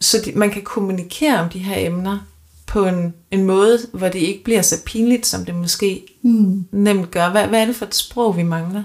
så 0.01 0.23
de, 0.25 0.33
man 0.33 0.51
kan 0.51 0.63
kommunikere 0.63 1.41
om 1.41 1.49
de 1.49 1.59
her 1.59 1.87
emner 1.87 2.19
på 2.67 2.87
en, 2.87 3.15
en 3.31 3.45
måde, 3.45 3.79
hvor 3.93 4.09
det 4.09 4.19
ikke 4.19 4.45
bliver 4.45 4.63
så 4.63 4.77
pinligt, 4.87 5.27
som 5.27 5.45
det 5.45 5.55
måske 5.55 6.07
mm. 6.23 6.65
nemt 6.73 7.11
gør. 7.11 7.31
Hvad, 7.31 7.47
hvad 7.47 7.61
er 7.63 7.67
det 7.67 7.77
for 7.77 7.87
et 7.87 7.95
sprog, 7.95 8.37
vi 8.37 8.43
mangler? 8.43 8.83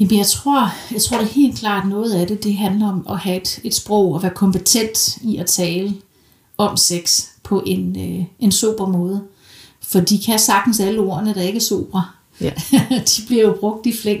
Jamen, 0.00 0.18
jeg 0.18 0.26
tror, 0.26 0.74
jeg 0.92 1.02
tror 1.02 1.18
det 1.18 1.26
helt 1.28 1.58
klart 1.58 1.88
noget 1.88 2.12
af 2.12 2.26
det, 2.26 2.44
det 2.44 2.56
handler 2.56 2.88
om 2.88 3.06
at 3.10 3.18
have 3.18 3.36
et, 3.36 3.60
et 3.64 3.74
sprog 3.74 4.14
og 4.14 4.22
være 4.22 4.34
kompetent 4.34 5.18
i 5.22 5.36
at 5.36 5.46
tale 5.46 5.94
om 6.58 6.76
sex 6.76 7.26
på 7.42 7.62
en, 7.66 7.96
øh, 7.98 8.24
en 8.38 8.52
sober 8.52 8.86
måde. 8.86 9.22
For 9.82 10.00
de 10.00 10.18
kan 10.18 10.38
sagtens 10.38 10.80
alle 10.80 11.00
ordene, 11.00 11.34
der 11.34 11.42
ikke 11.42 11.56
er 11.56 11.60
sobre. 11.60 12.02
Ja. 12.40 12.52
de 13.16 13.26
bliver 13.26 13.42
jo 13.42 13.56
brugt 13.60 13.86
i 13.86 13.96
flæng. 13.96 14.20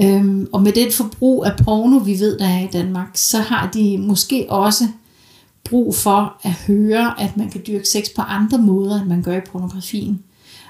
Øhm, 0.00 0.48
og 0.52 0.62
med 0.62 0.72
det 0.72 0.92
forbrug 0.92 1.44
af 1.44 1.56
porno, 1.64 1.96
vi 1.96 2.20
ved, 2.20 2.38
der 2.38 2.48
er 2.48 2.60
i 2.60 2.70
Danmark, 2.72 3.08
så 3.14 3.38
har 3.38 3.70
de 3.70 3.98
måske 3.98 4.46
også 4.48 4.84
brug 5.64 5.94
for 5.94 6.36
at 6.42 6.52
høre, 6.52 7.20
at 7.20 7.36
man 7.36 7.50
kan 7.50 7.62
dyrke 7.66 7.88
sex 7.88 8.04
på 8.16 8.22
andre 8.22 8.58
måder, 8.58 9.00
end 9.00 9.08
man 9.08 9.22
gør 9.22 9.36
i 9.36 9.40
pornografien. 9.50 10.22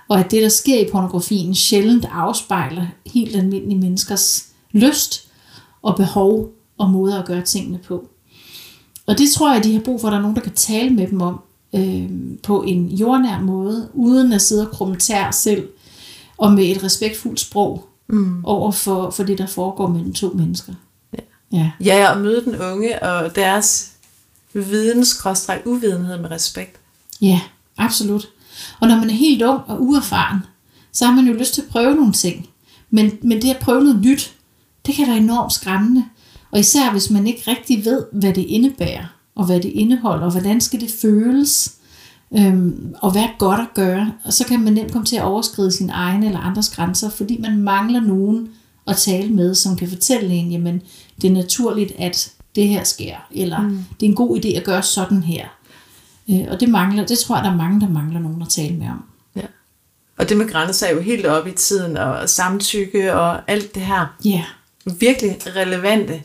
Og 0.09 0.21
at 0.21 0.31
det, 0.31 0.43
der 0.43 0.49
sker 0.49 0.81
i 0.81 0.89
pornografien, 0.93 1.55
sjældent 1.55 2.07
afspejler 2.13 2.87
helt 3.07 3.37
almindelige 3.37 3.79
menneskers 3.79 4.47
lyst 4.73 5.29
og 5.83 5.97
behov 5.97 6.51
og 6.79 6.91
måder 6.91 7.19
at 7.19 7.27
gøre 7.27 7.43
tingene 7.43 7.79
på. 7.79 8.09
Og 9.07 9.19
det 9.19 9.31
tror 9.31 9.55
jeg, 9.55 9.65
de 9.65 9.73
har 9.73 9.81
brug 9.81 10.01
for, 10.01 10.09
at 10.09 10.13
der 10.13 10.19
er 10.19 10.23
nogen, 10.23 10.37
der 10.37 10.43
kan 10.43 10.53
tale 10.53 10.91
med 10.91 11.07
dem 11.07 11.21
om 11.21 11.41
øh, 11.75 12.11
på 12.43 12.63
en 12.63 12.89
jordnær 12.89 13.41
måde, 13.41 13.89
uden 13.95 14.33
at 14.33 14.43
sidde 14.43 14.69
og 14.69 14.73
krumme 14.73 14.97
tær 14.97 15.31
selv, 15.31 15.69
og 16.39 16.53
med 16.53 16.65
et 16.65 16.85
respektfuldt 16.85 17.41
sprog 17.41 17.85
mm. 18.09 18.45
over 18.45 18.73
for, 18.73 19.11
for 19.11 19.23
det, 19.23 19.39
der 19.39 19.47
foregår 19.47 19.87
mellem 19.89 20.13
to 20.13 20.29
mennesker. 20.29 20.73
Ja. 21.13 21.19
Ja. 21.53 21.71
Ja, 21.81 22.13
at 22.13 22.21
møde 22.21 22.45
den 22.45 22.57
unge 22.57 23.03
og 23.03 23.37
deres 23.37 23.93
videnskrådstræk 24.53 25.63
uvidenhed 25.65 26.21
med 26.21 26.31
respekt. 26.31 26.81
Ja, 27.21 27.41
absolut. 27.79 28.29
Og 28.81 28.89
når 28.89 28.97
man 28.97 29.11
er 29.11 29.15
helt 29.15 29.43
ung 29.43 29.61
og 29.67 29.83
uerfaren, 29.83 30.39
så 30.93 31.07
har 31.07 31.15
man 31.15 31.27
jo 31.27 31.33
lyst 31.33 31.55
til 31.55 31.63
at 31.63 31.69
prøve 31.69 31.95
nogle 31.95 32.13
ting. 32.13 32.49
Men, 32.91 33.19
men 33.23 33.43
det 33.43 33.51
at 33.51 33.59
prøve 33.59 33.85
noget 33.85 34.01
nyt, 34.01 34.35
det 34.87 34.95
kan 34.95 35.07
være 35.07 35.17
enormt 35.17 35.53
skræmmende. 35.53 36.05
Og 36.51 36.61
især 36.61 36.91
hvis 36.91 37.11
man 37.11 37.27
ikke 37.27 37.51
rigtig 37.51 37.85
ved, 37.85 38.05
hvad 38.13 38.33
det 38.33 38.43
indebærer, 38.43 39.05
og 39.35 39.47
hvad 39.47 39.61
det 39.61 39.69
indeholder, 39.69 40.25
og 40.25 40.31
hvordan 40.31 40.61
skal 40.61 40.81
det 40.81 40.91
føles, 41.01 41.76
øhm, 42.35 42.95
og 43.03 43.13
hvad 43.13 43.23
er 43.23 43.39
godt 43.39 43.61
at 43.61 43.75
gøre. 43.75 44.13
Og 44.25 44.33
så 44.33 44.45
kan 44.47 44.61
man 44.61 44.73
nemt 44.73 44.93
komme 44.93 45.07
til 45.07 45.17
at 45.17 45.23
overskride 45.23 45.73
sine 45.73 45.93
egne 45.93 46.27
eller 46.27 46.41
andres 46.41 46.69
grænser, 46.69 47.11
fordi 47.11 47.41
man 47.41 47.59
mangler 47.59 48.01
nogen 48.01 48.49
at 48.87 48.97
tale 48.97 49.31
med, 49.31 49.55
som 49.55 49.77
kan 49.77 49.89
fortælle 49.89 50.35
en, 50.35 50.51
jamen 50.51 50.83
det 51.23 51.31
er 51.31 51.35
naturligt, 51.35 51.93
at 51.99 52.33
det 52.55 52.69
her 52.69 52.85
sker, 52.85 53.17
eller 53.31 53.61
mm. 53.61 53.85
det 54.01 54.07
er 54.07 54.11
en 54.11 54.17
god 54.17 54.39
idé 54.39 54.57
at 54.57 54.65
gøre 54.65 54.83
sådan 54.83 55.23
her. 55.23 55.47
Øh, 56.31 56.47
og 56.49 56.61
det 56.61 56.69
mangler, 56.69 57.07
det 57.07 57.19
tror 57.19 57.37
jeg, 57.37 57.45
der 57.45 57.51
er 57.51 57.57
mange, 57.57 57.81
der 57.81 57.89
mangler 57.89 58.21
nogen 58.21 58.43
at 58.43 58.49
tale 58.49 58.75
med 58.77 58.87
om. 58.89 59.05
Ja. 59.37 59.47
Og 60.19 60.29
det 60.29 60.37
med 60.37 60.49
grænser 60.49 60.87
er 60.87 60.95
jo 60.95 61.01
helt 61.01 61.27
op 61.27 61.47
i 61.47 61.53
tiden, 61.53 61.97
og 61.97 62.29
samtykke 62.29 63.15
og 63.15 63.51
alt 63.51 63.75
det 63.75 63.83
her. 63.83 64.17
Ja, 64.25 64.45
Virkelig 65.01 65.37
relevante. 65.57 66.23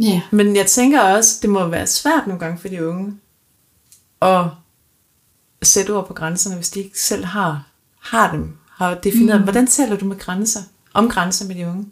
ja, 0.00 0.20
Men 0.30 0.56
jeg 0.56 0.66
tænker 0.66 1.00
også, 1.00 1.38
det 1.42 1.50
må 1.50 1.66
være 1.66 1.86
svært 1.86 2.26
nogle 2.26 2.40
gange 2.40 2.58
for 2.58 2.68
de 2.68 2.88
unge 2.88 3.12
at 4.22 4.44
sætte 5.66 5.90
ord 5.90 6.06
på 6.06 6.14
grænserne, 6.14 6.56
hvis 6.56 6.70
de 6.70 6.78
ikke 6.78 7.00
selv 7.00 7.24
har, 7.24 7.66
har 8.00 8.30
dem, 8.30 8.56
har 8.70 8.94
defineret. 8.94 9.40
Mm. 9.40 9.44
Hvordan 9.44 9.66
taler 9.66 9.96
du 9.96 10.04
med 10.04 10.18
grænser? 10.18 10.60
Om 10.94 11.08
grænser 11.08 11.46
med 11.46 11.54
de 11.54 11.66
unge? 11.66 11.86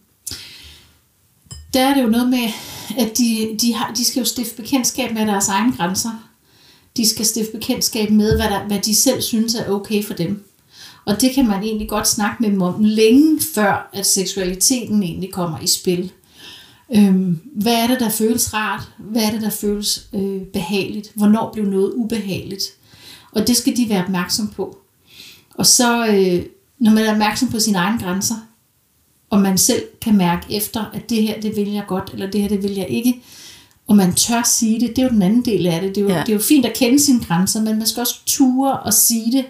Der 1.75 1.81
er 1.81 1.95
det 1.95 2.03
jo 2.03 2.09
noget 2.09 2.29
med, 2.29 2.49
at 2.99 3.19
de, 3.19 3.59
de, 3.61 3.75
har, 3.75 3.95
de 3.95 4.05
skal 4.05 4.21
jo 4.21 4.27
stifte 4.27 4.57
bekendtskab 4.57 5.15
med 5.15 5.27
deres 5.27 5.49
egne 5.49 5.77
grænser. 5.77 6.29
De 6.97 7.09
skal 7.09 7.27
stifte 7.27 7.53
bekendtskab 7.53 8.11
med, 8.11 8.37
hvad, 8.37 8.51
der, 8.51 8.67
hvad 8.67 8.79
de 8.79 8.95
selv 8.95 9.23
synes 9.23 9.55
er 9.55 9.71
okay 9.71 10.05
for 10.05 10.15
dem. 10.15 10.45
Og 11.05 11.21
det 11.21 11.35
kan 11.35 11.49
man 11.49 11.63
egentlig 11.63 11.89
godt 11.89 12.09
snakke 12.09 12.37
med 12.43 12.51
dem 12.51 12.63
om 12.63 12.85
længe 12.85 13.41
før, 13.55 13.91
at 13.93 14.07
seksualiteten 14.07 15.03
egentlig 15.03 15.33
kommer 15.33 15.59
i 15.59 15.67
spil. 15.67 16.13
Øhm, 16.95 17.41
hvad 17.55 17.75
er 17.75 17.87
det, 17.87 18.01
der 18.01 18.09
føles 18.09 18.55
rart? 18.55 18.89
Hvad 18.99 19.23
er 19.23 19.31
det, 19.31 19.43
der 19.43 19.51
føles 19.51 20.07
øh, 20.15 20.43
behageligt? 20.43 21.13
Hvornår 21.15 21.53
blev 21.53 21.65
noget 21.65 21.93
ubehageligt? 21.93 22.63
Og 23.33 23.47
det 23.47 23.57
skal 23.57 23.77
de 23.77 23.89
være 23.89 24.05
opmærksom 24.05 24.49
på. 24.49 24.79
Og 25.55 25.67
så, 25.67 26.07
øh, 26.07 26.47
når 26.79 26.91
man 26.91 27.05
er 27.05 27.13
opmærksom 27.13 27.49
på 27.49 27.61
sine 27.61 27.79
egne 27.79 27.99
grænser, 27.99 28.35
og 29.31 29.39
man 29.41 29.59
selv 29.59 29.83
kan 30.01 30.17
mærke 30.17 30.57
efter, 30.57 30.85
at 30.95 31.11
det 31.11 31.23
her, 31.23 31.41
det 31.41 31.57
vil 31.57 31.69
jeg 31.69 31.85
godt, 31.89 32.11
eller 32.13 32.31
det 32.31 32.41
her, 32.41 32.49
det 32.49 32.63
vil 32.63 32.75
jeg 32.75 32.87
ikke, 32.89 33.23
og 33.87 33.97
man 33.97 34.15
tør 34.15 34.43
sige 34.43 34.81
det, 34.81 34.89
det 34.89 34.99
er 34.99 35.03
jo 35.03 35.11
den 35.11 35.23
anden 35.23 35.45
del 35.45 35.67
af 35.67 35.81
det. 35.81 35.95
Det 35.95 36.01
er 36.01 36.05
jo, 36.05 36.09
ja. 36.09 36.21
det 36.21 36.29
er 36.29 36.33
jo 36.33 36.43
fint 36.43 36.67
at 36.67 36.77
kende 36.77 37.01
sine 37.01 37.25
grænser, 37.25 37.63
men 37.63 37.79
man 37.79 37.87
skal 37.87 38.01
også 38.01 38.21
ture 38.27 38.81
og 38.81 38.95
sige 38.95 39.33
det 39.33 39.45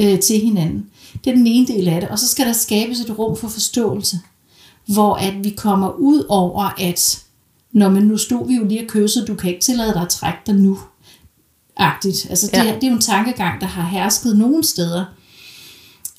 øh, 0.00 0.20
til 0.20 0.40
hinanden. 0.40 0.90
Det 1.24 1.30
er 1.30 1.34
den 1.34 1.46
ene 1.46 1.66
del 1.66 1.88
af 1.88 2.00
det. 2.00 2.10
Og 2.10 2.18
så 2.18 2.28
skal 2.28 2.46
der 2.46 2.52
skabes 2.52 3.00
et 3.00 3.18
rum 3.18 3.36
for 3.36 3.48
forståelse, 3.48 4.20
hvor 4.86 5.14
at 5.14 5.44
vi 5.44 5.50
kommer 5.50 5.90
ud 5.90 6.26
over, 6.28 6.80
at 6.80 7.24
når 7.72 7.88
man 7.88 8.02
nu 8.02 8.16
stod 8.16 8.48
vi 8.48 8.54
jo 8.54 8.64
lige 8.64 8.82
og 8.82 8.88
kysset, 8.88 9.28
du 9.28 9.34
kan 9.34 9.50
ikke 9.50 9.62
tillade 9.62 9.92
dig 9.92 10.02
at 10.02 10.08
trække 10.08 10.38
dig 10.46 10.54
nu. 10.54 10.78
Agtigt. 11.76 12.26
Altså 12.30 12.46
det, 12.46 12.58
ja. 12.58 12.74
det 12.74 12.84
er 12.84 12.88
jo 12.88 12.94
en 12.94 13.00
tankegang, 13.00 13.60
der 13.60 13.66
har 13.66 13.88
hersket 13.88 14.36
nogle 14.36 14.64
steder. 14.64 15.04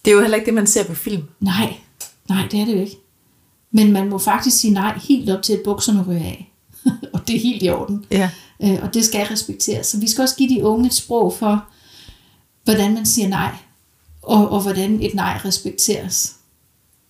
Det 0.06 0.12
er 0.12 0.16
jo 0.16 0.22
heller 0.22 0.38
ikke 0.38 0.46
det, 0.46 0.54
man 0.54 0.68
ser 0.68 0.84
på 0.84 0.96
film. 0.96 1.24
Nej, 1.40 1.78
nej, 2.30 2.48
det 2.52 2.60
er 2.60 2.66
det 2.66 2.74
jo 2.74 2.80
ikke. 2.80 2.98
Men 3.72 3.92
man 3.92 4.10
må 4.10 4.18
faktisk 4.18 4.58
sige 4.58 4.74
nej 4.74 5.00
helt 5.08 5.30
op 5.30 5.44
til, 5.44 5.54
at 5.54 5.62
bukserne 5.66 6.06
ryger 6.08 6.24
af. 6.24 6.54
og 7.14 7.28
det 7.28 7.36
er 7.36 7.40
helt 7.40 7.64
i 7.64 7.70
orden. 7.70 8.06
Ja. 8.12 8.30
Øh, 8.64 8.80
og 8.82 8.94
det 8.94 9.06
skal 9.06 9.26
respekteres. 9.26 9.88
Så 9.88 10.00
vi 10.00 10.10
skal 10.10 10.22
også 10.22 10.36
give 10.36 10.50
de 10.50 10.64
unge 10.64 10.88
et 10.88 10.94
sprog 10.94 11.34
for, 11.34 11.66
hvordan 12.64 12.94
man 12.94 13.06
siger 13.06 13.28
nej, 13.28 13.56
og, 14.22 14.50
og 14.50 14.62
hvordan 14.62 15.02
et 15.02 15.14
nej 15.14 15.40
respekteres. 15.46 16.36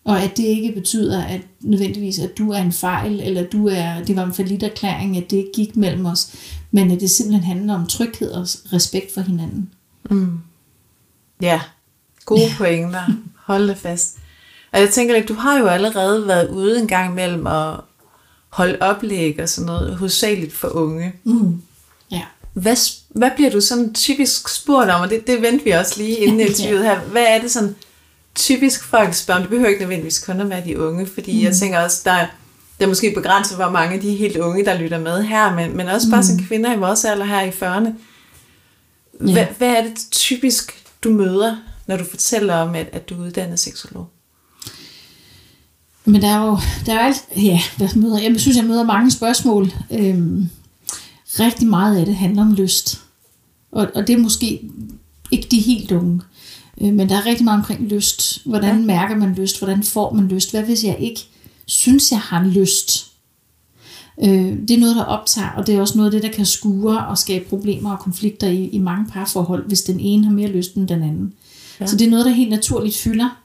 Og 0.06 0.22
at 0.22 0.38
det 0.38 0.44
ikke 0.44 0.72
betyder, 0.72 1.24
at 1.24 1.42
nødvendigvis, 1.62 2.20
at 2.20 2.38
du 2.38 2.52
er 2.52 2.58
en 2.58 2.72
fejl, 2.72 3.20
eller 3.20 3.44
du 3.44 3.68
er, 3.68 4.04
det 4.04 4.16
var 4.16 4.25
en 4.25 4.34
forlidt 4.34 4.64
erklæring, 4.64 5.18
at 5.18 5.32
det 5.32 5.38
ikke 5.38 5.52
gik 5.56 5.75
mellem 5.75 6.06
os, 6.06 6.32
men 6.75 6.91
at 6.91 7.00
det 7.00 7.12
simpelthen 7.12 7.44
handler 7.44 7.74
om 7.74 7.88
tryghed 7.88 8.32
og 8.32 8.48
respekt 8.74 9.13
for 9.13 9.22
hinanden. 9.22 9.70
Mm. 10.10 10.39
Ja, 11.41 11.62
gode 12.25 12.41
ja. 12.41 12.53
pointer. 12.58 13.03
Hold 13.36 13.67
det 13.67 13.77
fast. 13.77 14.15
Og 14.72 14.79
jeg 14.79 14.89
tænker 14.89 15.15
lidt, 15.15 15.27
du 15.27 15.34
har 15.34 15.60
jo 15.60 15.67
allerede 15.67 16.27
været 16.27 16.50
ude 16.50 16.79
en 16.79 16.88
gang 16.88 17.13
mellem 17.13 17.48
at 17.48 17.75
holde 18.50 18.77
oplæg 18.82 19.39
og 19.39 19.50
sådan 19.50 19.65
noget, 19.65 19.98
hovedsageligt 19.98 20.53
for 20.53 20.67
unge. 20.67 21.13
Mm. 21.24 21.62
Ja. 22.12 22.22
Hvad, 22.53 22.75
hvad 23.10 23.32
bliver 23.36 23.51
du 23.51 23.62
sådan 23.62 23.94
typisk 23.94 24.50
spurgt 24.50 24.89
om, 24.89 25.01
og 25.01 25.10
det, 25.10 25.27
det 25.27 25.41
venter 25.41 25.63
vi 25.63 25.72
også 25.72 25.94
lige 25.98 26.17
inden 26.17 26.39
interviewet 26.50 26.84
her. 26.84 27.00
Hvad 27.00 27.25
er 27.27 27.41
det 27.41 27.51
sådan 27.51 27.75
typisk 28.36 28.84
folk 28.84 29.13
spørger 29.13 29.39
om? 29.39 29.44
Det 29.44 29.50
behøver 29.50 29.70
ikke 29.70 29.82
nødvendigvis 29.82 30.25
kun 30.25 30.41
at 30.41 30.50
være 30.50 30.65
de 30.65 30.79
unge, 30.79 31.08
fordi 31.08 31.38
mm. 31.38 31.44
jeg 31.44 31.55
tænker 31.55 31.79
også, 31.79 32.01
der, 32.05 32.25
der 32.79 32.86
er 32.86 32.89
måske 32.89 33.13
begrænset, 33.15 33.58
hvor 33.58 33.70
mange 33.70 33.96
af 33.96 34.01
de 34.01 34.15
helt 34.15 34.38
unge, 34.38 34.65
der 34.65 34.79
lytter 34.79 35.00
med 35.00 35.24
her, 35.24 35.55
men, 35.55 35.77
men 35.77 35.88
også 35.88 36.10
bare 36.10 36.22
mm. 36.22 36.27
som 36.27 36.39
kvinder 36.39 36.75
i 36.75 36.79
vores 36.79 37.05
alder 37.05 37.25
her 37.25 37.41
i 37.41 37.50
40'erne. 37.50 37.89
Hvad, 39.20 39.34
ja. 39.34 39.48
hvad 39.58 39.70
er 39.70 39.84
det 39.84 40.08
typisk, 40.12 40.86
du 41.03 41.10
møder, 41.10 41.55
når 41.88 41.98
du 41.98 42.03
fortæller 42.03 42.55
om, 42.55 42.75
at, 42.75 42.89
at 42.91 43.10
du 43.10 43.15
er 43.15 43.25
uddannet 43.25 43.60
seksolog? 43.60 44.10
Men 46.05 46.22
der 46.22 46.27
er 46.27 46.46
jo, 46.46 46.58
der 46.86 46.94
er 46.94 47.00
alt, 47.00 47.24
ja, 47.38 47.60
hvad 47.77 47.96
møder, 47.96 48.20
jeg 48.20 48.39
synes, 48.39 48.58
jeg 48.58 48.65
møder 48.65 48.84
mange 48.84 49.12
spørgsmål. 49.12 49.74
Øhm, 49.91 50.50
rigtig 51.39 51.67
meget 51.67 51.98
af 52.00 52.05
det 52.05 52.15
handler 52.15 52.41
om 52.41 52.53
lyst. 52.53 53.01
Og, 53.72 53.88
og 53.96 54.08
det 54.08 54.13
er 54.13 54.17
måske 54.17 54.62
ikke 55.32 55.48
de 55.51 55.60
helt 55.60 55.91
unge. 55.91 56.22
Øh, 56.82 56.94
men 56.94 57.10
der 57.10 57.15
er 57.15 57.25
rigtig 57.25 57.44
meget 57.44 57.60
omkring 57.60 57.88
lyst. 57.88 58.46
Hvordan 58.46 58.79
ja. 58.79 58.86
mærker 58.86 59.15
man 59.15 59.34
lyst? 59.34 59.58
Hvordan 59.60 59.84
får 59.84 60.13
man 60.13 60.27
lyst? 60.27 60.51
Hvad 60.51 60.63
hvis 60.63 60.84
jeg 60.84 60.98
ikke 61.00 61.27
synes, 61.65 62.12
jeg 62.12 62.19
har 62.19 62.43
lyst? 62.43 63.12
Øh, 64.24 64.57
det 64.67 64.72
er 64.72 64.79
noget, 64.79 64.95
der 64.95 65.03
optager, 65.03 65.50
og 65.50 65.67
det 65.67 65.75
er 65.75 65.81
også 65.81 65.98
noget 65.98 66.07
af 66.07 66.22
det, 66.22 66.24
der 66.24 66.36
kan 66.36 66.45
skure 66.45 67.07
og 67.07 67.17
skabe 67.17 67.45
problemer 67.50 67.91
og 67.91 68.00
konflikter 68.00 68.48
i, 68.48 68.67
i 68.67 68.77
mange 68.77 69.05
parforhold, 69.12 69.67
hvis 69.67 69.81
den 69.81 70.00
ene 70.00 70.25
har 70.25 70.34
mere 70.34 70.50
lyst 70.50 70.75
end 70.75 70.88
den 70.88 71.03
anden. 71.03 71.34
Ja. 71.79 71.86
Så 71.86 71.98
det 71.98 72.07
er 72.07 72.12
noget, 72.12 72.25
der 72.25 72.31
helt 72.31 72.50
naturligt 72.50 72.98
fylder 72.98 73.41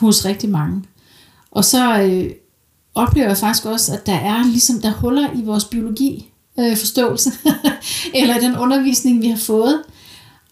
hos 0.00 0.24
rigtig 0.24 0.50
mange. 0.50 0.82
Og 1.50 1.64
så 1.64 2.02
øh, 2.02 2.30
oplever 2.94 3.26
jeg 3.26 3.36
faktisk 3.36 3.66
også, 3.66 3.92
at 3.94 4.06
der 4.06 4.14
er 4.14 4.44
ligesom 4.44 4.80
der 4.80 4.92
huller 4.92 5.28
i 5.34 5.42
vores 5.42 5.64
biologi 5.64 6.30
øh, 6.58 6.76
forståelse, 6.76 7.30
eller 8.20 8.40
den 8.40 8.56
undervisning, 8.56 9.22
vi 9.22 9.28
har 9.28 9.36
fået. 9.36 9.82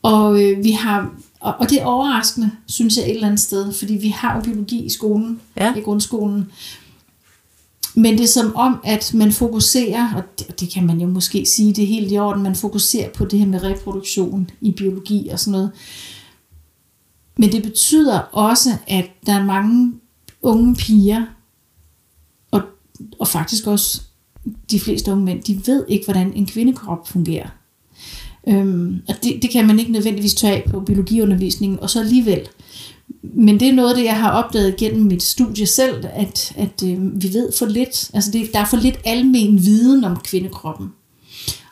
Og 0.02 0.42
øh, 0.42 0.64
vi 0.64 0.70
har 0.70 1.10
og, 1.46 1.54
og 1.60 1.70
det 1.70 1.80
er 1.80 1.84
overraskende, 1.84 2.50
synes 2.66 2.96
jeg 2.96 3.04
et 3.04 3.14
eller 3.14 3.26
andet 3.26 3.40
sted, 3.40 3.72
fordi 3.72 3.94
vi 3.94 4.08
har 4.08 4.36
jo 4.36 4.42
biologi 4.42 4.84
i 4.84 4.88
skolen, 4.88 5.40
ja. 5.56 5.74
i 5.74 5.80
grundskolen. 5.80 6.50
Men 7.94 8.18
det 8.18 8.24
er 8.24 8.28
som 8.28 8.56
om, 8.56 8.80
at 8.84 9.14
man 9.14 9.32
fokuserer, 9.32 10.14
og 10.14 10.22
det, 10.38 10.46
og 10.48 10.60
det 10.60 10.70
kan 10.70 10.86
man 10.86 11.00
jo 11.00 11.06
måske 11.06 11.46
sige, 11.46 11.74
det 11.74 11.84
er 11.84 11.88
helt 11.88 12.12
i 12.12 12.18
orden, 12.18 12.42
man 12.42 12.56
fokuserer 12.56 13.10
på 13.10 13.24
det 13.24 13.38
her 13.38 13.46
med 13.46 13.62
reproduktion 13.62 14.50
i 14.60 14.72
biologi 14.72 15.28
og 15.28 15.40
sådan 15.40 15.52
noget. 15.52 15.70
Men 17.36 17.52
det 17.52 17.62
betyder 17.62 18.18
også, 18.18 18.70
at 18.88 19.10
der 19.26 19.32
er 19.32 19.44
mange 19.44 19.92
unge 20.42 20.74
piger, 20.74 21.24
og, 22.50 22.62
og 23.18 23.28
faktisk 23.28 23.66
også 23.66 24.02
de 24.70 24.80
fleste 24.80 25.12
unge 25.12 25.24
mænd, 25.24 25.42
de 25.42 25.66
ved 25.66 25.84
ikke, 25.88 26.04
hvordan 26.04 26.32
en 26.32 26.46
kvindekrop 26.46 27.08
fungerer. 27.08 27.48
Øhm, 28.48 29.00
og 29.08 29.14
det, 29.22 29.38
det 29.42 29.50
kan 29.50 29.66
man 29.66 29.78
ikke 29.78 29.92
nødvendigvis 29.92 30.34
tage 30.34 30.62
på 30.70 30.80
biologiundervisningen, 30.80 31.80
og 31.80 31.90
så 31.90 32.00
alligevel. 32.00 32.40
Men 33.22 33.60
det 33.60 33.68
er 33.68 33.72
noget, 33.72 33.96
det 33.96 34.04
jeg 34.04 34.16
har 34.16 34.30
opdaget 34.30 34.76
gennem 34.76 35.06
mit 35.06 35.22
studie 35.22 35.66
selv, 35.66 36.04
at, 36.12 36.52
at 36.56 36.82
øh, 36.84 37.22
vi 37.22 37.32
ved 37.32 37.52
for 37.58 37.66
lidt, 37.66 38.10
altså 38.14 38.30
det, 38.30 38.52
der 38.52 38.60
er 38.60 38.64
for 38.64 38.76
lidt 38.76 38.98
almen 39.04 39.64
viden 39.64 40.04
om 40.04 40.16
kvindekroppen. 40.16 40.88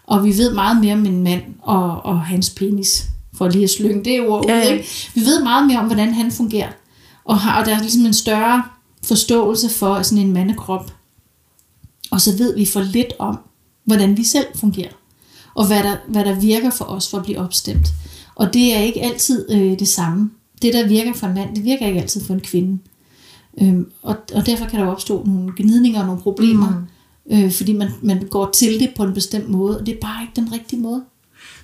Og 0.07 0.25
vi 0.25 0.39
ved 0.39 0.55
meget 0.55 0.81
mere 0.81 0.93
om 0.93 1.07
en 1.07 1.23
mand 1.23 1.43
og, 1.63 2.05
og 2.05 2.21
hans 2.21 2.51
penis, 2.51 3.05
for 3.35 3.49
lige 3.49 3.65
at 3.65 3.71
slynge 3.71 4.05
det 4.05 4.29
ord 4.29 4.45
ja, 4.49 4.57
ja. 4.57 4.73
Ikke? 4.73 4.89
Vi 5.15 5.21
ved 5.21 5.43
meget 5.43 5.67
mere 5.67 5.79
om, 5.79 5.87
hvordan 5.87 6.15
han 6.15 6.33
fungerer. 6.33 6.71
Og, 7.25 7.39
har, 7.39 7.61
og 7.61 7.67
der 7.67 7.77
er 7.77 7.81
ligesom 7.81 8.07
en 8.07 8.15
større 8.15 8.63
forståelse 9.05 9.69
for 9.69 10.03
sådan 10.03 10.25
en 10.27 10.33
mandekrop. 10.33 10.93
Og 12.11 12.21
så 12.21 12.37
ved 12.37 12.57
vi 12.57 12.67
for 12.67 12.81
lidt 12.81 13.13
om, 13.19 13.39
hvordan 13.85 14.17
vi 14.17 14.25
selv 14.25 14.47
fungerer 14.55 14.91
og 15.55 15.67
hvad 15.67 15.83
der, 15.83 15.97
hvad 16.09 16.25
der 16.25 16.41
virker 16.41 16.71
for 16.71 16.85
os 16.85 17.11
for 17.11 17.19
at 17.19 17.25
blive 17.25 17.39
opstemt. 17.39 17.89
Og 18.35 18.55
det 18.55 18.77
er 18.77 18.81
ikke 18.81 19.03
altid 19.03 19.51
øh, 19.51 19.79
det 19.79 19.89
samme. 19.89 20.31
Det, 20.63 20.75
der 20.75 20.89
virker 20.89 21.13
for 21.13 21.27
en 21.27 21.35
mand, 21.35 21.57
det 21.57 21.65
virker 21.65 21.87
ikke 21.87 22.01
altid 22.01 22.25
for 22.25 22.35
en 22.35 22.41
kvinde. 22.41 22.79
Øhm, 23.63 23.91
og, 24.03 24.17
og 24.35 24.47
derfor 24.47 24.65
kan 24.67 24.81
der 24.81 24.87
opstå 24.87 25.25
nogle 25.27 25.53
gnidninger 25.57 26.01
og 26.01 26.07
nogle 26.07 26.23
problemer, 26.23 26.87
mm. 27.31 27.37
øh, 27.37 27.53
fordi 27.53 27.73
man, 27.73 27.89
man 28.03 28.27
går 28.31 28.51
til 28.51 28.81
det 28.81 28.91
på 28.97 29.03
en 29.03 29.15
bestemt 29.15 29.49
måde, 29.49 29.81
og 29.81 29.87
det 29.87 29.95
er 29.95 30.01
bare 30.01 30.23
ikke 30.23 30.33
den 30.37 30.53
rigtige 30.53 30.81
måde. 30.81 31.05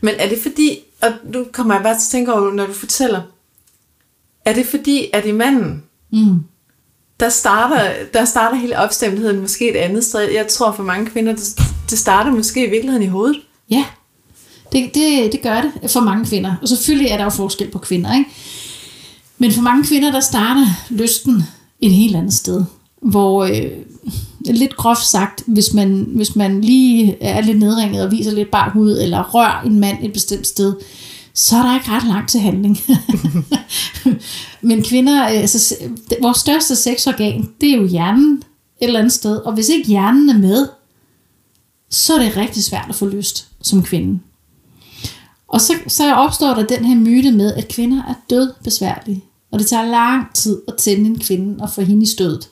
Men 0.00 0.14
er 0.18 0.28
det 0.28 0.38
fordi, 0.38 0.78
og 1.02 1.08
nu 1.34 1.44
kommer 1.52 1.74
jeg 1.74 1.82
bare 1.82 1.94
til 1.94 2.06
at 2.06 2.10
tænke 2.10 2.32
over, 2.32 2.52
når 2.52 2.66
du 2.66 2.72
fortæller, 2.72 3.22
er 4.44 4.52
det 4.52 4.66
fordi, 4.66 5.10
at 5.12 5.26
i 5.26 5.32
manden, 5.32 5.82
mm. 6.12 6.38
der, 7.20 7.28
starter, 7.28 7.92
der 8.12 8.24
starter 8.24 8.56
hele 8.56 8.78
opstemtheden 8.78 9.40
måske 9.40 9.70
et 9.70 9.76
andet 9.76 10.04
sted. 10.04 10.20
Jeg 10.20 10.46
tror 10.48 10.72
for 10.72 10.82
mange 10.82 11.06
kvinder, 11.06 11.32
det, 11.32 11.60
det 11.90 11.98
starter 11.98 12.30
måske 12.30 12.66
i 12.66 12.70
virkeligheden 12.70 13.02
i 13.02 13.06
hovedet. 13.06 13.40
Ja, 13.70 13.84
det, 14.72 14.90
det, 14.94 15.32
det 15.32 15.42
gør 15.42 15.60
det 15.60 15.90
for 15.90 16.00
mange 16.00 16.24
kvinder. 16.24 16.54
Og 16.62 16.68
selvfølgelig 16.68 17.10
er 17.10 17.16
der 17.16 17.24
jo 17.24 17.30
forskel 17.30 17.70
på 17.70 17.78
kvinder, 17.78 18.14
ikke? 18.14 18.30
Men 19.38 19.52
for 19.52 19.62
mange 19.62 19.84
kvinder, 19.84 20.12
der 20.12 20.20
starter 20.20 20.66
lysten 20.90 21.42
et 21.80 21.92
helt 21.92 22.16
andet 22.16 22.34
sted. 22.34 22.64
Hvor, 23.02 23.44
øh, 23.44 23.70
lidt 24.46 24.76
groft 24.76 25.04
sagt, 25.04 25.42
hvis 25.46 25.74
man, 25.74 26.06
hvis 26.14 26.36
man 26.36 26.60
lige 26.60 27.22
er 27.22 27.40
lidt 27.40 27.58
nedringet 27.58 28.04
og 28.04 28.10
viser 28.10 28.32
lidt 28.32 28.50
bar 28.50 28.70
hud, 28.70 28.98
eller 28.98 29.34
rører 29.34 29.62
en 29.62 29.80
mand 29.80 29.98
et 30.02 30.12
bestemt 30.12 30.46
sted, 30.46 30.74
så 31.34 31.56
er 31.56 31.62
der 31.62 31.74
ikke 31.74 31.90
ret 31.90 32.06
langt 32.08 32.30
til 32.30 32.40
handling. 32.40 32.78
Men 34.68 34.82
kvinder, 34.82 35.24
altså, 35.24 35.74
vores 36.22 36.38
største 36.38 36.76
sexorgan, 36.76 37.48
det 37.60 37.70
er 37.70 37.76
jo 37.76 37.86
hjernen 37.86 38.36
et 38.36 38.86
eller 38.86 38.98
andet 38.98 39.12
sted. 39.12 39.36
Og 39.36 39.52
hvis 39.52 39.68
ikke 39.68 39.88
hjernen 39.88 40.28
er 40.28 40.38
med, 40.38 40.68
så 41.90 42.14
er 42.14 42.18
det 42.18 42.36
rigtig 42.36 42.64
svært 42.64 42.86
at 42.88 42.94
få 42.94 43.06
lyst 43.06 43.48
som 43.62 43.82
kvinde. 43.82 44.20
Og 45.48 45.60
så, 45.60 45.72
så 45.86 46.14
opstår 46.14 46.54
der 46.54 46.66
den 46.66 46.84
her 46.84 46.96
myte 46.96 47.32
med, 47.32 47.54
at 47.54 47.68
kvinder 47.68 48.02
er 48.04 48.14
død 48.30 48.52
besværlige. 48.64 49.24
Og 49.50 49.58
det 49.58 49.66
tager 49.66 49.84
lang 49.84 50.34
tid 50.34 50.62
at 50.68 50.74
tænde 50.76 51.06
en 51.06 51.18
kvinde 51.18 51.62
og 51.62 51.70
få 51.70 51.80
hende 51.80 52.02
i 52.02 52.06
stødet. 52.06 52.48